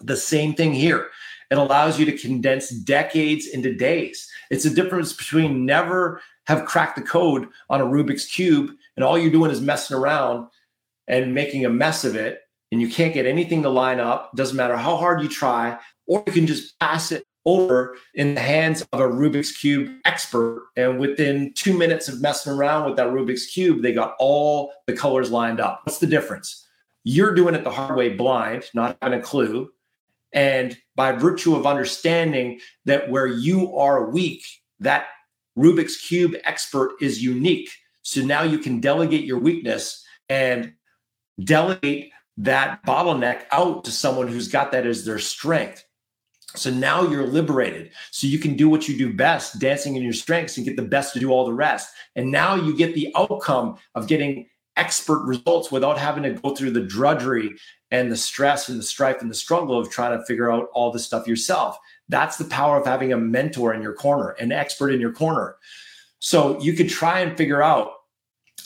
The 0.00 0.16
same 0.16 0.54
thing 0.54 0.74
here. 0.74 1.08
It 1.50 1.58
allows 1.58 1.98
you 1.98 2.04
to 2.06 2.18
condense 2.18 2.70
decades 2.70 3.46
into 3.46 3.74
days. 3.74 4.28
It's 4.50 4.64
a 4.64 4.74
difference 4.74 5.12
between 5.12 5.64
never 5.64 6.20
have 6.46 6.64
cracked 6.64 6.96
the 6.96 7.02
code 7.02 7.48
on 7.70 7.80
a 7.80 7.84
Rubik's 7.84 8.26
Cube 8.26 8.70
and 8.96 9.04
all 9.04 9.18
you're 9.18 9.30
doing 9.30 9.50
is 9.50 9.60
messing 9.60 9.96
around 9.96 10.48
and 11.08 11.34
making 11.34 11.64
a 11.64 11.70
mess 11.70 12.04
of 12.04 12.16
it 12.16 12.40
and 12.72 12.80
you 12.80 12.88
can't 12.88 13.14
get 13.14 13.26
anything 13.26 13.62
to 13.62 13.68
line 13.68 14.00
up. 14.00 14.34
Doesn't 14.34 14.56
matter 14.56 14.76
how 14.76 14.96
hard 14.96 15.22
you 15.22 15.28
try, 15.28 15.78
or 16.06 16.22
you 16.26 16.32
can 16.32 16.46
just 16.46 16.78
pass 16.80 17.12
it 17.12 17.24
over 17.46 17.96
in 18.14 18.34
the 18.34 18.40
hands 18.40 18.82
of 18.92 19.00
a 19.00 19.04
Rubik's 19.04 19.52
Cube 19.52 19.90
expert. 20.04 20.66
And 20.76 20.98
within 20.98 21.52
two 21.54 21.76
minutes 21.76 22.08
of 22.08 22.20
messing 22.20 22.52
around 22.52 22.86
with 22.86 22.96
that 22.96 23.08
Rubik's 23.08 23.46
Cube, 23.46 23.82
they 23.82 23.92
got 23.92 24.16
all 24.18 24.72
the 24.86 24.92
colors 24.92 25.30
lined 25.30 25.60
up. 25.60 25.80
What's 25.84 25.98
the 25.98 26.06
difference? 26.06 26.66
You're 27.04 27.34
doing 27.34 27.54
it 27.54 27.62
the 27.64 27.70
hard 27.70 27.96
way, 27.96 28.10
blind, 28.10 28.64
not 28.74 28.98
having 29.00 29.20
a 29.20 29.22
clue. 29.22 29.70
And 30.32 30.76
by 30.96 31.12
virtue 31.12 31.54
of 31.54 31.66
understanding 31.66 32.60
that 32.84 33.08
where 33.10 33.26
you 33.26 33.76
are 33.76 34.10
weak, 34.10 34.44
that 34.80 35.06
Rubik's 35.56 35.96
Cube 35.96 36.34
expert 36.44 36.96
is 37.00 37.22
unique. 37.22 37.70
So 38.02 38.22
now 38.22 38.42
you 38.42 38.58
can 38.58 38.80
delegate 38.80 39.24
your 39.24 39.38
weakness 39.38 40.04
and 40.28 40.74
delegate 41.42 42.10
that 42.38 42.84
bottleneck 42.84 43.44
out 43.52 43.84
to 43.84 43.90
someone 43.90 44.28
who's 44.28 44.48
got 44.48 44.72
that 44.72 44.86
as 44.86 45.04
their 45.04 45.18
strength. 45.18 45.85
So 46.56 46.70
now 46.70 47.02
you're 47.02 47.26
liberated. 47.26 47.90
So 48.10 48.26
you 48.26 48.38
can 48.38 48.56
do 48.56 48.68
what 48.68 48.88
you 48.88 48.96
do 48.96 49.12
best, 49.12 49.58
dancing 49.58 49.96
in 49.96 50.02
your 50.02 50.12
strengths, 50.12 50.56
and 50.56 50.66
get 50.66 50.76
the 50.76 50.82
best 50.82 51.12
to 51.14 51.20
do 51.20 51.30
all 51.30 51.44
the 51.44 51.52
rest. 51.52 51.90
And 52.14 52.30
now 52.30 52.54
you 52.54 52.76
get 52.76 52.94
the 52.94 53.12
outcome 53.16 53.76
of 53.94 54.06
getting 54.06 54.48
expert 54.76 55.24
results 55.24 55.72
without 55.72 55.98
having 55.98 56.22
to 56.22 56.32
go 56.40 56.54
through 56.54 56.70
the 56.70 56.82
drudgery 56.82 57.54
and 57.90 58.10
the 58.10 58.16
stress 58.16 58.68
and 58.68 58.78
the 58.78 58.84
strife 58.84 59.20
and 59.20 59.30
the 59.30 59.34
struggle 59.34 59.78
of 59.78 59.90
trying 59.90 60.18
to 60.18 60.24
figure 60.26 60.50
out 60.50 60.68
all 60.72 60.90
the 60.90 60.98
stuff 60.98 61.26
yourself. 61.26 61.78
That's 62.08 62.36
the 62.36 62.44
power 62.44 62.78
of 62.78 62.86
having 62.86 63.12
a 63.12 63.16
mentor 63.16 63.74
in 63.74 63.82
your 63.82 63.94
corner, 63.94 64.30
an 64.30 64.52
expert 64.52 64.90
in 64.90 65.00
your 65.00 65.12
corner. 65.12 65.56
So 66.18 66.60
you 66.60 66.72
could 66.72 66.88
try 66.88 67.20
and 67.20 67.36
figure 67.36 67.62
out 67.62 67.92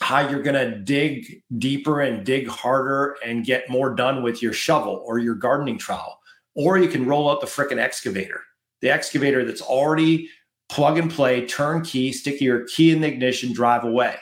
how 0.00 0.26
you're 0.29 0.42
going 0.42 0.55
to 0.55 0.79
dig 0.79 1.42
deeper 1.59 2.00
and 2.00 2.24
dig 2.24 2.48
harder 2.48 3.16
and 3.24 3.44
get 3.44 3.68
more 3.68 3.94
done 3.94 4.22
with 4.22 4.42
your 4.42 4.53
shovel 4.53 5.03
or 5.05 5.18
your 5.18 5.35
gardening 5.35 5.79
trowel. 5.79 6.19
Or 6.60 6.76
you 6.76 6.88
can 6.88 7.06
roll 7.06 7.30
out 7.30 7.40
the 7.40 7.46
freaking 7.46 7.78
excavator, 7.78 8.42
the 8.82 8.90
excavator 8.90 9.46
that's 9.46 9.62
already 9.62 10.28
plug 10.68 10.98
and 10.98 11.10
play, 11.10 11.46
turnkey, 11.46 12.12
stick 12.12 12.38
your 12.38 12.66
key 12.66 12.90
in 12.90 13.00
the 13.00 13.08
ignition, 13.08 13.54
drive 13.54 13.82
away. 13.82 14.16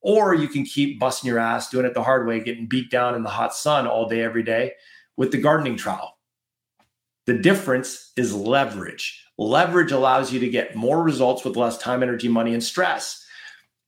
Or 0.00 0.34
you 0.34 0.48
can 0.48 0.64
keep 0.64 0.98
busting 0.98 1.28
your 1.28 1.38
ass, 1.38 1.68
doing 1.68 1.84
it 1.84 1.92
the 1.92 2.02
hard 2.02 2.26
way, 2.26 2.40
getting 2.40 2.66
beat 2.66 2.90
down 2.90 3.14
in 3.14 3.22
the 3.22 3.28
hot 3.28 3.54
sun 3.54 3.86
all 3.86 4.08
day, 4.08 4.22
every 4.22 4.42
day 4.42 4.72
with 5.18 5.32
the 5.32 5.36
gardening 5.36 5.76
trowel. 5.76 6.16
The 7.26 7.36
difference 7.36 8.12
is 8.16 8.34
leverage. 8.34 9.22
Leverage 9.36 9.92
allows 9.92 10.32
you 10.32 10.40
to 10.40 10.48
get 10.48 10.76
more 10.76 11.02
results 11.02 11.44
with 11.44 11.58
less 11.58 11.76
time, 11.76 12.02
energy, 12.02 12.28
money, 12.28 12.54
and 12.54 12.64
stress. 12.64 13.22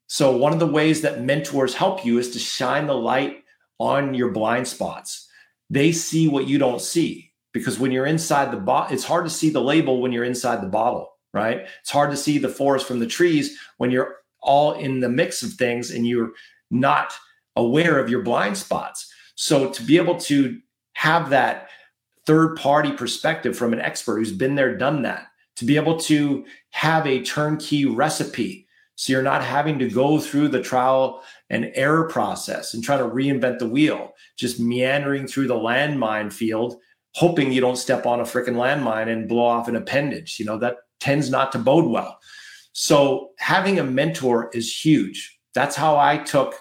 So, 0.09 0.37
one 0.37 0.53
of 0.53 0.59
the 0.59 0.67
ways 0.67 1.01
that 1.01 1.23
mentors 1.23 1.73
help 1.73 2.05
you 2.05 2.19
is 2.19 2.33
to 2.33 2.39
shine 2.39 2.87
the 2.87 2.95
light 2.95 3.45
on 3.79 4.13
your 4.13 4.31
blind 4.31 4.69
spots. 4.69 5.27
They 5.71 5.93
see 5.93 6.29
what 6.29 6.47
you 6.47 6.59
don't 6.59 6.83
see 6.83 7.32
because 7.53 7.79
when 7.79 7.93
you're 7.93 8.07
inside 8.07 8.51
the 8.51 8.57
bottle, 8.57 8.95
it's 8.95 9.05
hard 9.05 9.25
to 9.25 9.31
see 9.31 9.51
the 9.51 9.61
label 9.61 10.01
when 10.01 10.13
you're 10.13 10.25
inside 10.25 10.63
the 10.63 10.69
bottle, 10.69 11.13
right? 11.33 11.67
It's 11.81 11.91
hard 11.91 12.11
to 12.11 12.17
see 12.17 12.39
the 12.39 12.49
forest 12.49 12.87
from 12.87 12.99
the 12.99 13.07
trees 13.07 13.59
when 13.79 13.91
you're 13.91 14.17
all 14.41 14.73
in 14.73 15.01
the 15.01 15.09
mix 15.09 15.43
of 15.43 15.53
things 15.53 15.91
and 15.91 16.07
you're 16.07 16.33
not 16.71 17.13
aware 17.57 17.99
of 17.99 18.09
your 18.09 18.23
blind 18.23 18.57
spots. 18.57 19.13
So, 19.35 19.71
to 19.71 19.83
be 19.83 19.97
able 19.97 20.19
to 20.21 20.59
have 20.95 21.31
that 21.31 21.69
third 22.27 22.57
party 22.57 22.93
perspective 22.93 23.57
from 23.57 23.73
an 23.73 23.81
expert 23.81 24.19
who's 24.19 24.33
been 24.33 24.55
there, 24.55 24.77
done 24.77 25.03
that, 25.03 25.27
to 25.57 25.65
be 25.65 25.77
able 25.77 25.99
to 26.01 26.45
have 26.71 27.07
a 27.07 27.23
turnkey 27.23 27.87
recipe. 27.87 28.67
So 28.95 29.13
you're 29.13 29.23
not 29.23 29.43
having 29.43 29.79
to 29.81 29.89
go 29.89 30.21
through 30.21 30.49
the 30.49 30.63
trial 30.63 31.23
and 31.51 31.73
error 31.75 32.09
process 32.09 32.75
and 32.75 32.85
try 32.85 32.97
to 32.97 33.05
reinvent 33.05 33.59
the 33.59 33.69
wheel, 33.69 34.13
just 34.37 34.61
meandering 34.61 35.27
through 35.27 35.49
the 35.49 35.55
landmine 35.55 36.33
field, 36.33 36.77
hoping 37.15 37.53
you 37.53 37.61
don't 37.61 37.77
step 37.77 38.07
on 38.07 38.21
a 38.21 38.25
freaking 38.25 38.57
landmine 38.57 39.09
and 39.09 39.29
blow 39.29 39.45
off 39.45 39.69
an 39.69 39.77
appendage. 39.77 40.39
You 40.39 40.47
know, 40.47 40.59
that 40.59 40.77
tends 41.01 41.31
not 41.31 41.53
to 41.53 41.59
bode 41.59 41.91
well. 41.91 42.19
So 42.73 43.31
having 43.39 43.79
a 43.79 43.85
mentor 43.85 44.51
is 44.55 44.75
huge. 44.75 45.39
That's 45.55 45.77
how 45.77 45.99
I 45.99 46.19
took 46.19 46.55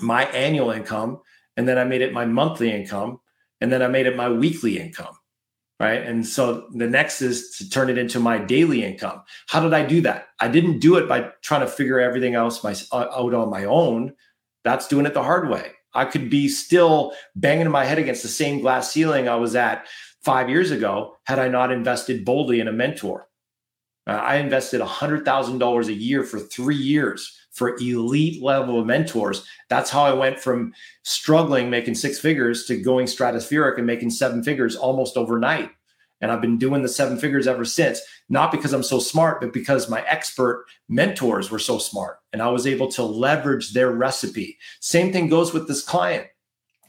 my 0.00 0.24
annual 0.26 0.70
income 0.70 1.20
and 1.56 1.68
then 1.68 1.78
I 1.78 1.84
made 1.84 2.00
it 2.00 2.12
my 2.12 2.24
monthly 2.24 2.72
income 2.72 3.20
and 3.60 3.70
then 3.70 3.82
I 3.82 3.88
made 3.88 4.06
it 4.06 4.16
my 4.16 4.30
weekly 4.30 4.78
income. 4.78 5.14
Right. 5.78 6.00
And 6.00 6.26
so 6.26 6.68
the 6.72 6.86
next 6.86 7.20
is 7.20 7.54
to 7.58 7.68
turn 7.68 7.90
it 7.90 7.98
into 7.98 8.18
my 8.18 8.38
daily 8.38 8.82
income. 8.82 9.22
How 9.48 9.60
did 9.60 9.74
I 9.74 9.84
do 9.84 10.00
that? 10.02 10.28
I 10.40 10.48
didn't 10.48 10.78
do 10.78 10.96
it 10.96 11.06
by 11.06 11.32
trying 11.42 11.60
to 11.60 11.66
figure 11.66 12.00
everything 12.00 12.34
else 12.34 12.64
my, 12.64 12.74
out 12.94 13.34
on 13.34 13.50
my 13.50 13.64
own. 13.64 14.14
That's 14.64 14.88
doing 14.88 15.04
it 15.04 15.12
the 15.12 15.22
hard 15.22 15.50
way. 15.50 15.72
I 15.96 16.04
could 16.04 16.28
be 16.28 16.48
still 16.48 17.12
banging 17.34 17.70
my 17.70 17.84
head 17.84 17.98
against 17.98 18.22
the 18.22 18.28
same 18.28 18.60
glass 18.60 18.92
ceiling 18.92 19.28
I 19.28 19.36
was 19.36 19.56
at 19.56 19.86
five 20.22 20.50
years 20.50 20.70
ago 20.70 21.16
had 21.24 21.38
I 21.38 21.48
not 21.48 21.72
invested 21.72 22.24
boldly 22.24 22.60
in 22.60 22.68
a 22.68 22.72
mentor. 22.72 23.28
Uh, 24.06 24.12
I 24.12 24.36
invested 24.36 24.80
$100,000 24.80 25.86
a 25.86 25.92
year 25.92 26.22
for 26.22 26.38
three 26.38 26.76
years 26.76 27.36
for 27.50 27.76
elite 27.76 28.42
level 28.42 28.84
mentors. 28.84 29.46
That's 29.70 29.90
how 29.90 30.04
I 30.04 30.12
went 30.12 30.38
from 30.38 30.74
struggling 31.02 31.70
making 31.70 31.94
six 31.94 32.18
figures 32.18 32.66
to 32.66 32.76
going 32.76 33.06
stratospheric 33.06 33.78
and 33.78 33.86
making 33.86 34.10
seven 34.10 34.42
figures 34.42 34.76
almost 34.76 35.16
overnight. 35.16 35.70
And 36.20 36.30
I've 36.30 36.40
been 36.40 36.58
doing 36.58 36.82
the 36.82 36.88
seven 36.88 37.18
figures 37.18 37.46
ever 37.46 37.64
since, 37.64 38.00
not 38.28 38.50
because 38.50 38.72
I'm 38.72 38.82
so 38.82 38.98
smart, 38.98 39.40
but 39.40 39.52
because 39.52 39.90
my 39.90 40.02
expert 40.06 40.64
mentors 40.88 41.50
were 41.50 41.58
so 41.58 41.78
smart 41.78 42.20
and 42.32 42.40
I 42.40 42.48
was 42.48 42.66
able 42.66 42.88
to 42.92 43.02
leverage 43.02 43.72
their 43.72 43.90
recipe. 43.90 44.58
Same 44.80 45.12
thing 45.12 45.28
goes 45.28 45.52
with 45.52 45.68
this 45.68 45.82
client. 45.82 46.26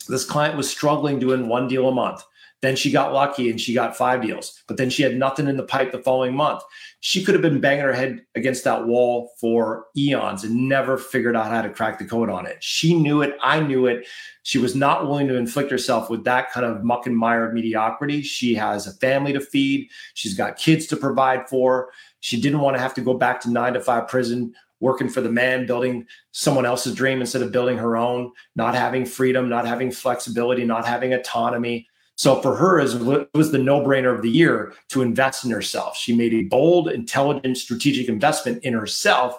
This 0.08 0.24
client 0.24 0.56
was 0.56 0.70
struggling 0.70 1.20
doing 1.20 1.50
one 1.50 1.68
deal 1.68 1.90
a 1.90 1.94
month. 1.94 2.24
Then 2.62 2.76
she 2.76 2.92
got 2.92 3.14
lucky 3.14 3.52
and 3.52 3.62
she 3.62 3.74
got 3.74 3.98
five 3.98 4.22
deals, 4.22 4.64
but 4.68 4.78
then 4.78 4.90
she 4.90 5.04
had 5.04 5.16
nothing 5.16 5.48
in 5.48 5.58
the 5.58 5.64
pipe 5.64 5.92
the 5.92 6.00
following 6.00 6.36
month. 6.36 6.64
She 7.00 7.24
could 7.24 7.36
have 7.36 7.44
been 7.44 7.62
banging 7.62 7.84
her 7.84 7.94
head 7.94 8.26
against 8.36 8.64
that 8.64 8.88
wall 8.88 9.32
for 9.40 9.86
eons 9.96 10.44
and 10.44 10.68
never 10.68 10.98
figured 10.98 11.36
out 11.36 11.52
how 11.52 11.62
to 11.62 11.70
crack 11.70 12.00
the 12.00 12.06
code 12.06 12.30
on 12.30 12.48
it. 12.48 12.58
She 12.60 12.96
knew 12.96 13.22
it. 13.22 13.38
I 13.42 13.60
knew 13.60 13.86
it. 13.86 14.08
She 14.44 14.58
was 14.58 14.76
not 14.76 15.08
willing 15.08 15.28
to 15.28 15.36
inflict 15.36 15.70
herself 15.70 16.10
with 16.10 16.24
that 16.24 16.52
kind 16.52 16.66
of 16.66 16.84
muck 16.84 17.06
and 17.06 17.16
mire 17.16 17.48
of 17.48 17.54
mediocrity. 17.54 18.22
She 18.24 18.56
has 18.56 18.88
a 18.88 18.94
family 18.94 19.34
to 19.34 19.42
feed, 19.42 19.90
she's 20.14 20.34
got 20.34 20.58
kids 20.58 20.88
to 20.88 20.98
provide 20.98 21.48
for. 21.50 21.90
She 22.22 22.42
didn't 22.42 22.62
want 22.62 22.76
to 22.76 22.82
have 22.82 22.94
to 22.96 23.02
go 23.02 23.14
back 23.14 23.42
to 23.42 23.52
nine 23.52 23.74
to 23.74 23.82
five 23.82 24.08
prison 24.08 24.54
working 24.80 25.10
for 25.10 25.22
the 25.22 25.32
man, 25.32 25.66
building 25.66 26.06
someone 26.32 26.66
else's 26.66 26.94
dream 26.94 27.20
instead 27.20 27.42
of 27.42 27.52
building 27.52 27.78
her 27.78 27.98
own, 27.98 28.32
not 28.56 28.76
having 28.76 29.06
freedom, 29.06 29.50
not 29.50 29.66
having 29.66 29.92
flexibility, 29.92 30.64
not 30.64 30.86
having 30.86 31.14
autonomy. 31.14 31.88
So 32.18 32.42
for 32.42 32.56
her, 32.56 32.80
it 32.80 33.30
was 33.36 33.52
the 33.52 33.60
no 33.60 33.80
brainer 33.80 34.14
of 34.14 34.24
the 34.24 34.30
year 34.30 34.74
to 34.90 35.04
invest 35.04 35.46
in 35.46 35.52
herself. 35.52 35.96
She 35.96 36.16
made 36.16 36.34
a 36.34 36.44
bold, 36.44 36.90
intelligent, 36.90 37.58
strategic 37.58 38.10
investment 38.10 38.64
in 38.64 38.74
herself. 38.74 39.38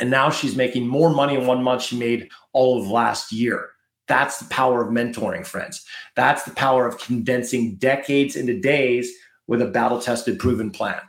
And 0.00 0.10
now 0.10 0.28
she's 0.28 0.56
making 0.56 0.88
more 0.88 1.10
money 1.10 1.36
in 1.36 1.46
one 1.46 1.62
month 1.62 1.82
she 1.82 1.96
made 1.96 2.28
all 2.52 2.80
of 2.80 2.88
last 2.88 3.30
year. 3.30 3.70
That's 4.08 4.38
the 4.38 4.46
power 4.46 4.82
of 4.82 4.92
mentoring, 4.92 5.46
friends. 5.46 5.86
That's 6.16 6.42
the 6.42 6.50
power 6.50 6.88
of 6.88 6.98
condensing 6.98 7.76
decades 7.76 8.34
into 8.34 8.58
days 8.58 9.12
with 9.46 9.62
a 9.62 9.66
battle 9.66 10.00
tested, 10.00 10.40
proven 10.40 10.70
plan. 10.70 11.00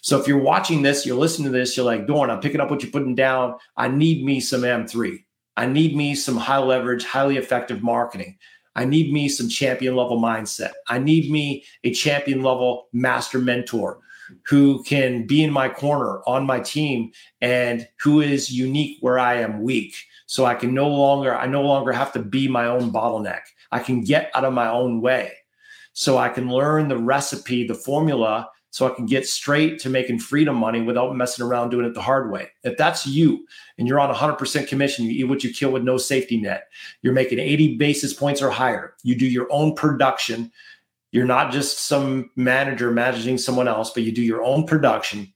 So 0.00 0.18
if 0.18 0.26
you're 0.26 0.38
watching 0.38 0.80
this, 0.80 1.04
you're 1.04 1.18
listening 1.18 1.52
to 1.52 1.58
this, 1.58 1.76
you're 1.76 1.84
like, 1.84 2.06
Dorn, 2.06 2.30
I'm 2.30 2.40
picking 2.40 2.62
up 2.62 2.70
what 2.70 2.82
you're 2.82 2.92
putting 2.92 3.14
down. 3.14 3.56
I 3.76 3.88
need 3.88 4.24
me 4.24 4.40
some 4.40 4.62
M3. 4.62 5.22
I 5.58 5.66
need 5.66 5.94
me 5.94 6.14
some 6.14 6.38
high 6.38 6.58
leverage, 6.58 7.04
highly 7.04 7.36
effective 7.36 7.82
marketing. 7.82 8.38
I 8.76 8.84
need 8.84 9.12
me 9.12 9.28
some 9.28 9.48
champion 9.48 9.96
level 9.96 10.18
mindset. 10.20 10.72
I 10.88 10.98
need 10.98 11.30
me 11.30 11.64
a 11.84 11.92
champion 11.92 12.42
level 12.42 12.88
master 12.92 13.38
mentor 13.38 13.98
who 14.46 14.82
can 14.84 15.26
be 15.26 15.42
in 15.42 15.50
my 15.50 15.68
corner 15.68 16.20
on 16.26 16.46
my 16.46 16.60
team 16.60 17.10
and 17.40 17.88
who 18.00 18.20
is 18.20 18.50
unique 18.50 18.98
where 19.00 19.18
I 19.18 19.36
am 19.36 19.62
weak. 19.62 19.94
So 20.26 20.44
I 20.44 20.54
can 20.54 20.72
no 20.72 20.88
longer, 20.88 21.34
I 21.34 21.46
no 21.46 21.62
longer 21.62 21.92
have 21.92 22.12
to 22.12 22.22
be 22.22 22.46
my 22.46 22.66
own 22.66 22.92
bottleneck. 22.92 23.40
I 23.72 23.80
can 23.80 24.02
get 24.02 24.30
out 24.34 24.44
of 24.44 24.54
my 24.54 24.68
own 24.68 25.00
way. 25.00 25.32
So 25.92 26.18
I 26.18 26.28
can 26.28 26.48
learn 26.48 26.88
the 26.88 26.98
recipe, 26.98 27.66
the 27.66 27.74
formula 27.74 28.48
so 28.70 28.86
I 28.86 28.94
can 28.94 29.06
get 29.06 29.26
straight 29.26 29.80
to 29.80 29.90
making 29.90 30.20
freedom 30.20 30.56
money 30.56 30.80
without 30.80 31.14
messing 31.16 31.44
around 31.44 31.70
doing 31.70 31.86
it 31.86 31.94
the 31.94 32.00
hard 32.00 32.30
way. 32.30 32.48
If 32.62 32.76
that's 32.76 33.06
you 33.06 33.46
and 33.78 33.86
you're 33.86 33.98
on 34.00 34.14
100% 34.14 34.68
commission, 34.68 35.06
you 35.06 35.12
eat 35.12 35.28
what 35.28 35.42
you 35.42 35.52
kill 35.52 35.72
with 35.72 35.82
no 35.82 35.98
safety 35.98 36.40
net, 36.40 36.68
you're 37.02 37.12
making 37.12 37.40
80 37.40 37.76
basis 37.76 38.14
points 38.14 38.40
or 38.40 38.50
higher, 38.50 38.94
you 39.02 39.16
do 39.16 39.26
your 39.26 39.48
own 39.50 39.74
production. 39.74 40.52
You're 41.12 41.26
not 41.26 41.50
just 41.50 41.80
some 41.80 42.30
manager 42.36 42.92
managing 42.92 43.38
someone 43.38 43.66
else, 43.66 43.90
but 43.90 44.04
you 44.04 44.12
do 44.12 44.22
your 44.22 44.44
own 44.44 44.64
production 44.64 45.32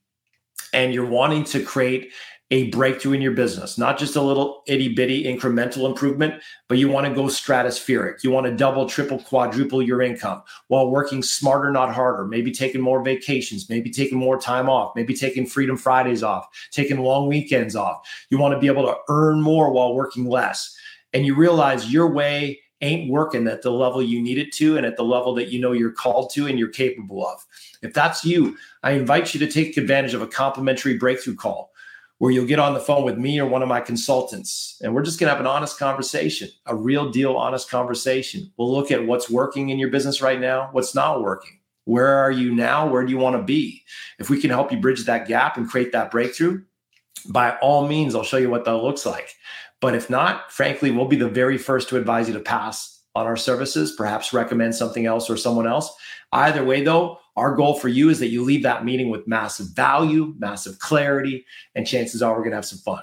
and 0.72 0.94
you're 0.94 1.06
wanting 1.06 1.42
to 1.44 1.64
create 1.64 2.12
a 2.50 2.70
breakthrough 2.70 3.14
in 3.14 3.22
your 3.22 3.32
business, 3.32 3.78
not 3.78 3.98
just 3.98 4.16
a 4.16 4.20
little 4.20 4.62
itty 4.66 4.94
bitty 4.94 5.24
incremental 5.24 5.88
improvement, 5.88 6.42
but 6.68 6.76
you 6.76 6.88
want 6.88 7.06
to 7.06 7.14
go 7.14 7.22
stratospheric. 7.24 8.22
You 8.22 8.30
want 8.30 8.46
to 8.46 8.54
double, 8.54 8.86
triple, 8.88 9.18
quadruple 9.18 9.82
your 9.82 10.02
income 10.02 10.42
while 10.68 10.90
working 10.90 11.22
smarter, 11.22 11.70
not 11.70 11.94
harder. 11.94 12.26
Maybe 12.26 12.52
taking 12.52 12.82
more 12.82 13.02
vacations, 13.02 13.70
maybe 13.70 13.90
taking 13.90 14.18
more 14.18 14.38
time 14.38 14.68
off, 14.68 14.94
maybe 14.94 15.14
taking 15.14 15.46
Freedom 15.46 15.76
Fridays 15.76 16.22
off, 16.22 16.46
taking 16.70 16.98
long 16.98 17.28
weekends 17.28 17.74
off. 17.74 18.06
You 18.30 18.38
want 18.38 18.52
to 18.54 18.60
be 18.60 18.66
able 18.66 18.86
to 18.86 18.96
earn 19.08 19.40
more 19.40 19.72
while 19.72 19.94
working 19.94 20.26
less. 20.26 20.76
And 21.14 21.24
you 21.24 21.34
realize 21.34 21.92
your 21.92 22.12
way 22.12 22.60
ain't 22.82 23.10
working 23.10 23.46
at 23.48 23.62
the 23.62 23.70
level 23.70 24.02
you 24.02 24.20
need 24.20 24.36
it 24.36 24.52
to 24.52 24.76
and 24.76 24.84
at 24.84 24.96
the 24.96 25.04
level 25.04 25.34
that 25.34 25.48
you 25.48 25.60
know 25.60 25.72
you're 25.72 25.92
called 25.92 26.30
to 26.34 26.46
and 26.46 26.58
you're 26.58 26.68
capable 26.68 27.26
of. 27.26 27.44
If 27.82 27.94
that's 27.94 28.24
you, 28.24 28.58
I 28.82 28.92
invite 28.92 29.32
you 29.32 29.40
to 29.40 29.50
take 29.50 29.76
advantage 29.78 30.12
of 30.12 30.20
a 30.20 30.26
complimentary 30.26 30.98
breakthrough 30.98 31.36
call 31.36 31.70
where 32.18 32.30
you'll 32.30 32.46
get 32.46 32.58
on 32.58 32.74
the 32.74 32.80
phone 32.80 33.04
with 33.04 33.18
me 33.18 33.38
or 33.38 33.46
one 33.46 33.62
of 33.62 33.68
my 33.68 33.80
consultants 33.80 34.80
and 34.82 34.94
we're 34.94 35.02
just 35.02 35.18
going 35.18 35.28
to 35.28 35.32
have 35.32 35.40
an 35.40 35.46
honest 35.46 35.78
conversation 35.78 36.48
a 36.66 36.74
real 36.74 37.10
deal 37.10 37.34
honest 37.34 37.70
conversation. 37.70 38.52
We'll 38.56 38.72
look 38.72 38.90
at 38.90 39.06
what's 39.06 39.30
working 39.30 39.70
in 39.70 39.78
your 39.78 39.90
business 39.90 40.22
right 40.22 40.40
now 40.40 40.68
what's 40.72 40.94
not 40.94 41.22
working. 41.22 41.58
Where 41.86 42.08
are 42.08 42.30
you 42.30 42.54
now? 42.54 42.88
Where 42.88 43.04
do 43.04 43.10
you 43.10 43.18
want 43.18 43.36
to 43.36 43.42
be? 43.42 43.82
If 44.18 44.30
we 44.30 44.40
can 44.40 44.48
help 44.50 44.72
you 44.72 44.78
bridge 44.78 45.04
that 45.04 45.28
gap 45.28 45.56
and 45.56 45.68
create 45.68 45.92
that 45.92 46.10
breakthrough 46.10 46.62
by 47.28 47.56
all 47.58 47.88
means 47.88 48.14
i'll 48.14 48.22
show 48.22 48.36
you 48.36 48.50
what 48.50 48.64
that 48.64 48.76
looks 48.76 49.06
like. 49.06 49.34
But 49.80 49.94
if 49.94 50.08
not 50.08 50.52
frankly 50.52 50.90
we'll 50.90 51.06
be 51.06 51.16
the 51.16 51.28
very 51.28 51.58
first 51.58 51.88
to 51.88 51.96
advise 51.96 52.28
you 52.28 52.34
to 52.34 52.40
pass 52.40 53.02
on 53.14 53.26
our 53.26 53.36
services 53.36 53.92
perhaps 53.92 54.32
recommend 54.32 54.74
something 54.74 55.06
else 55.06 55.28
or 55.28 55.36
someone 55.36 55.66
else. 55.66 55.94
Either 56.32 56.64
way 56.64 56.82
though 56.82 57.18
our 57.36 57.54
goal 57.54 57.78
for 57.78 57.88
you 57.88 58.10
is 58.10 58.18
that 58.20 58.28
you 58.28 58.42
leave 58.42 58.62
that 58.62 58.84
meeting 58.84 59.10
with 59.10 59.26
massive 59.26 59.68
value, 59.74 60.34
massive 60.38 60.78
clarity, 60.78 61.44
and 61.74 61.86
chances 61.86 62.22
are 62.22 62.32
we're 62.32 62.38
going 62.38 62.50
to 62.50 62.56
have 62.56 62.64
some 62.64 62.78
fun. 62.78 63.02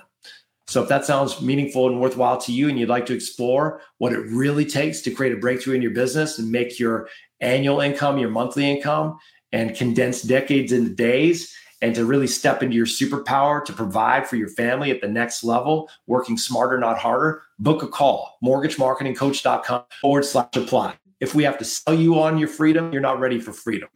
So 0.68 0.82
if 0.82 0.88
that 0.88 1.04
sounds 1.04 1.42
meaningful 1.42 1.90
and 1.90 2.00
worthwhile 2.00 2.38
to 2.42 2.54
you 2.54 2.70
and 2.70 2.80
you'd 2.80 2.88
like 2.88 3.06
to 3.08 3.14
explore 3.14 3.82
what 3.98 4.14
it 4.14 4.20
really 4.28 4.64
takes 4.64 5.02
to 5.02 5.12
create 5.12 5.34
a 5.34 5.38
breakthrough 5.38 5.76
in 5.76 5.82
your 5.82 5.92
business 5.92 6.40
and 6.40 6.50
make 6.50 6.80
your 6.80 7.10
annual 7.42 7.82
income 7.82 8.18
your 8.18 8.30
monthly 8.30 8.70
income 8.70 9.18
and 9.52 9.76
condense 9.76 10.22
decades 10.22 10.72
into 10.72 10.94
days 10.94 11.54
and 11.82 11.96
to 11.96 12.06
really 12.06 12.28
step 12.28 12.64
into 12.64 12.76
your 12.76 12.86
superpower 12.86 13.64
to 13.66 13.74
provide 13.74 14.28
for 14.28 14.36
your 14.36 14.48
family 14.48 14.92
at 14.92 15.02
the 15.02 15.08
next 15.08 15.44
level, 15.44 15.90
working 16.06 16.38
smarter, 16.38 16.78
not 16.78 16.98
harder, 16.98 17.42
book 17.60 17.84
a 17.84 17.88
call, 17.88 18.38
mortgagemarketingcoach.com 18.44 19.84
forward 20.00 20.24
slash 20.24 20.56
apply. 20.56 20.94
If 21.20 21.36
we 21.36 21.44
have 21.44 21.58
to 21.58 21.66
sell 21.66 21.96
you 21.96 22.20
on 22.20 22.38
your 22.38 22.48
freedom, 22.48 22.94
you're 22.94 23.02
not 23.02 23.20
ready 23.20 23.40
for 23.40 23.52
freedom. 23.52 23.90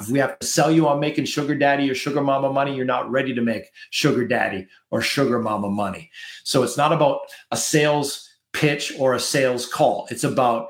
If 0.00 0.08
we 0.08 0.18
have 0.18 0.38
to 0.38 0.46
sell 0.46 0.70
you 0.70 0.88
on 0.88 1.00
making 1.00 1.26
sugar 1.26 1.54
daddy 1.54 1.90
or 1.90 1.94
sugar 1.94 2.20
mama 2.20 2.52
money, 2.52 2.74
you're 2.74 2.84
not 2.84 3.10
ready 3.10 3.34
to 3.34 3.40
make 3.40 3.64
sugar 3.90 4.26
daddy 4.26 4.66
or 4.90 5.00
sugar 5.00 5.38
mama 5.38 5.68
money. 5.68 6.10
So 6.44 6.62
it's 6.62 6.76
not 6.76 6.92
about 6.92 7.20
a 7.50 7.56
sales 7.56 8.28
pitch 8.52 8.92
or 8.98 9.14
a 9.14 9.20
sales 9.20 9.66
call. 9.66 10.06
It's 10.10 10.24
about 10.24 10.68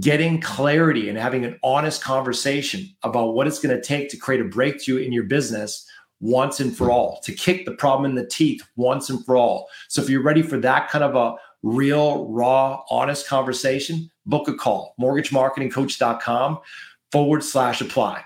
getting 0.00 0.40
clarity 0.40 1.08
and 1.08 1.16
having 1.16 1.44
an 1.44 1.58
honest 1.62 2.02
conversation 2.02 2.88
about 3.02 3.34
what 3.34 3.46
it's 3.46 3.58
going 3.58 3.74
to 3.74 3.82
take 3.82 4.10
to 4.10 4.16
create 4.16 4.40
a 4.40 4.44
breakthrough 4.44 4.98
in 4.98 5.12
your 5.12 5.24
business 5.24 5.88
once 6.20 6.60
and 6.60 6.76
for 6.76 6.90
all, 6.90 7.20
to 7.20 7.32
kick 7.32 7.64
the 7.66 7.72
problem 7.72 8.10
in 8.10 8.16
the 8.16 8.26
teeth 8.26 8.62
once 8.76 9.10
and 9.10 9.24
for 9.24 9.36
all. 9.36 9.68
So 9.88 10.02
if 10.02 10.08
you're 10.08 10.22
ready 10.22 10.42
for 10.42 10.58
that 10.58 10.88
kind 10.88 11.04
of 11.04 11.14
a 11.14 11.36
real, 11.62 12.26
raw, 12.28 12.82
honest 12.90 13.28
conversation, 13.28 14.10
book 14.24 14.48
a 14.48 14.54
call, 14.54 14.94
mortgagemarketingcoach.com 15.00 16.58
forward 17.12 17.44
slash 17.44 17.80
apply. 17.80 18.22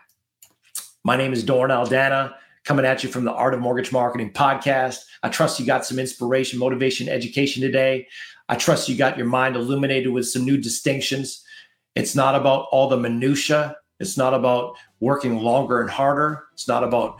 My 1.02 1.16
name 1.16 1.32
is 1.32 1.42
Doran 1.42 1.70
Aldana, 1.70 2.34
coming 2.64 2.84
at 2.84 3.02
you 3.02 3.08
from 3.08 3.24
the 3.24 3.32
Art 3.32 3.54
of 3.54 3.60
Mortgage 3.60 3.90
Marketing 3.90 4.30
podcast. 4.30 4.98
I 5.22 5.30
trust 5.30 5.58
you 5.58 5.64
got 5.64 5.86
some 5.86 5.98
inspiration, 5.98 6.58
motivation, 6.58 7.08
education 7.08 7.62
today. 7.62 8.06
I 8.50 8.56
trust 8.56 8.86
you 8.86 8.98
got 8.98 9.16
your 9.16 9.26
mind 9.26 9.56
illuminated 9.56 10.12
with 10.12 10.28
some 10.28 10.44
new 10.44 10.58
distinctions. 10.58 11.42
It's 11.96 12.14
not 12.14 12.34
about 12.34 12.66
all 12.70 12.86
the 12.86 12.98
minutia. 12.98 13.76
It's 13.98 14.18
not 14.18 14.34
about 14.34 14.76
working 15.00 15.38
longer 15.38 15.80
and 15.80 15.88
harder. 15.88 16.44
It's 16.52 16.68
not 16.68 16.84
about 16.84 17.16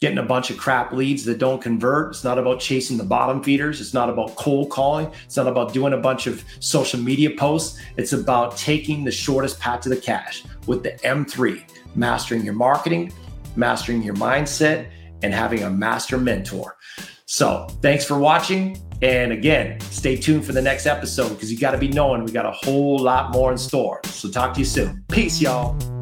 getting 0.00 0.18
a 0.18 0.22
bunch 0.22 0.50
of 0.50 0.56
crap 0.56 0.92
leads 0.92 1.24
that 1.24 1.38
don't 1.38 1.60
convert. 1.60 2.10
It's 2.10 2.22
not 2.22 2.38
about 2.38 2.60
chasing 2.60 2.98
the 2.98 3.04
bottom 3.04 3.42
feeders. 3.42 3.80
It's 3.80 3.94
not 3.94 4.10
about 4.10 4.36
cold 4.36 4.70
calling. 4.70 5.10
It's 5.24 5.36
not 5.36 5.48
about 5.48 5.72
doing 5.72 5.92
a 5.92 5.98
bunch 5.98 6.28
of 6.28 6.44
social 6.60 7.00
media 7.00 7.30
posts. 7.30 7.80
It's 7.96 8.12
about 8.12 8.56
taking 8.56 9.02
the 9.02 9.10
shortest 9.10 9.58
path 9.58 9.80
to 9.80 9.88
the 9.88 9.96
cash 9.96 10.44
with 10.68 10.84
the 10.84 10.92
M3, 11.02 11.64
mastering 11.96 12.44
your 12.44 12.54
marketing, 12.54 13.12
mastering 13.56 14.02
your 14.02 14.14
mindset, 14.14 14.90
and 15.22 15.32
having 15.32 15.62
a 15.62 15.70
master 15.70 16.18
mentor. 16.18 16.76
So, 17.26 17.66
thanks 17.80 18.04
for 18.04 18.18
watching. 18.18 18.78
And 19.02 19.32
again, 19.32 19.80
stay 19.80 20.16
tuned 20.16 20.44
for 20.44 20.52
the 20.52 20.62
next 20.62 20.86
episode 20.86 21.30
because 21.30 21.50
you 21.50 21.58
got 21.58 21.72
to 21.72 21.78
be 21.78 21.88
knowing 21.88 22.24
we 22.24 22.32
got 22.32 22.46
a 22.46 22.52
whole 22.52 22.98
lot 22.98 23.32
more 23.32 23.50
in 23.50 23.58
store. 23.58 24.00
So, 24.04 24.30
talk 24.30 24.54
to 24.54 24.60
you 24.60 24.66
soon. 24.66 25.04
Peace, 25.10 25.40
y'all. 25.40 25.93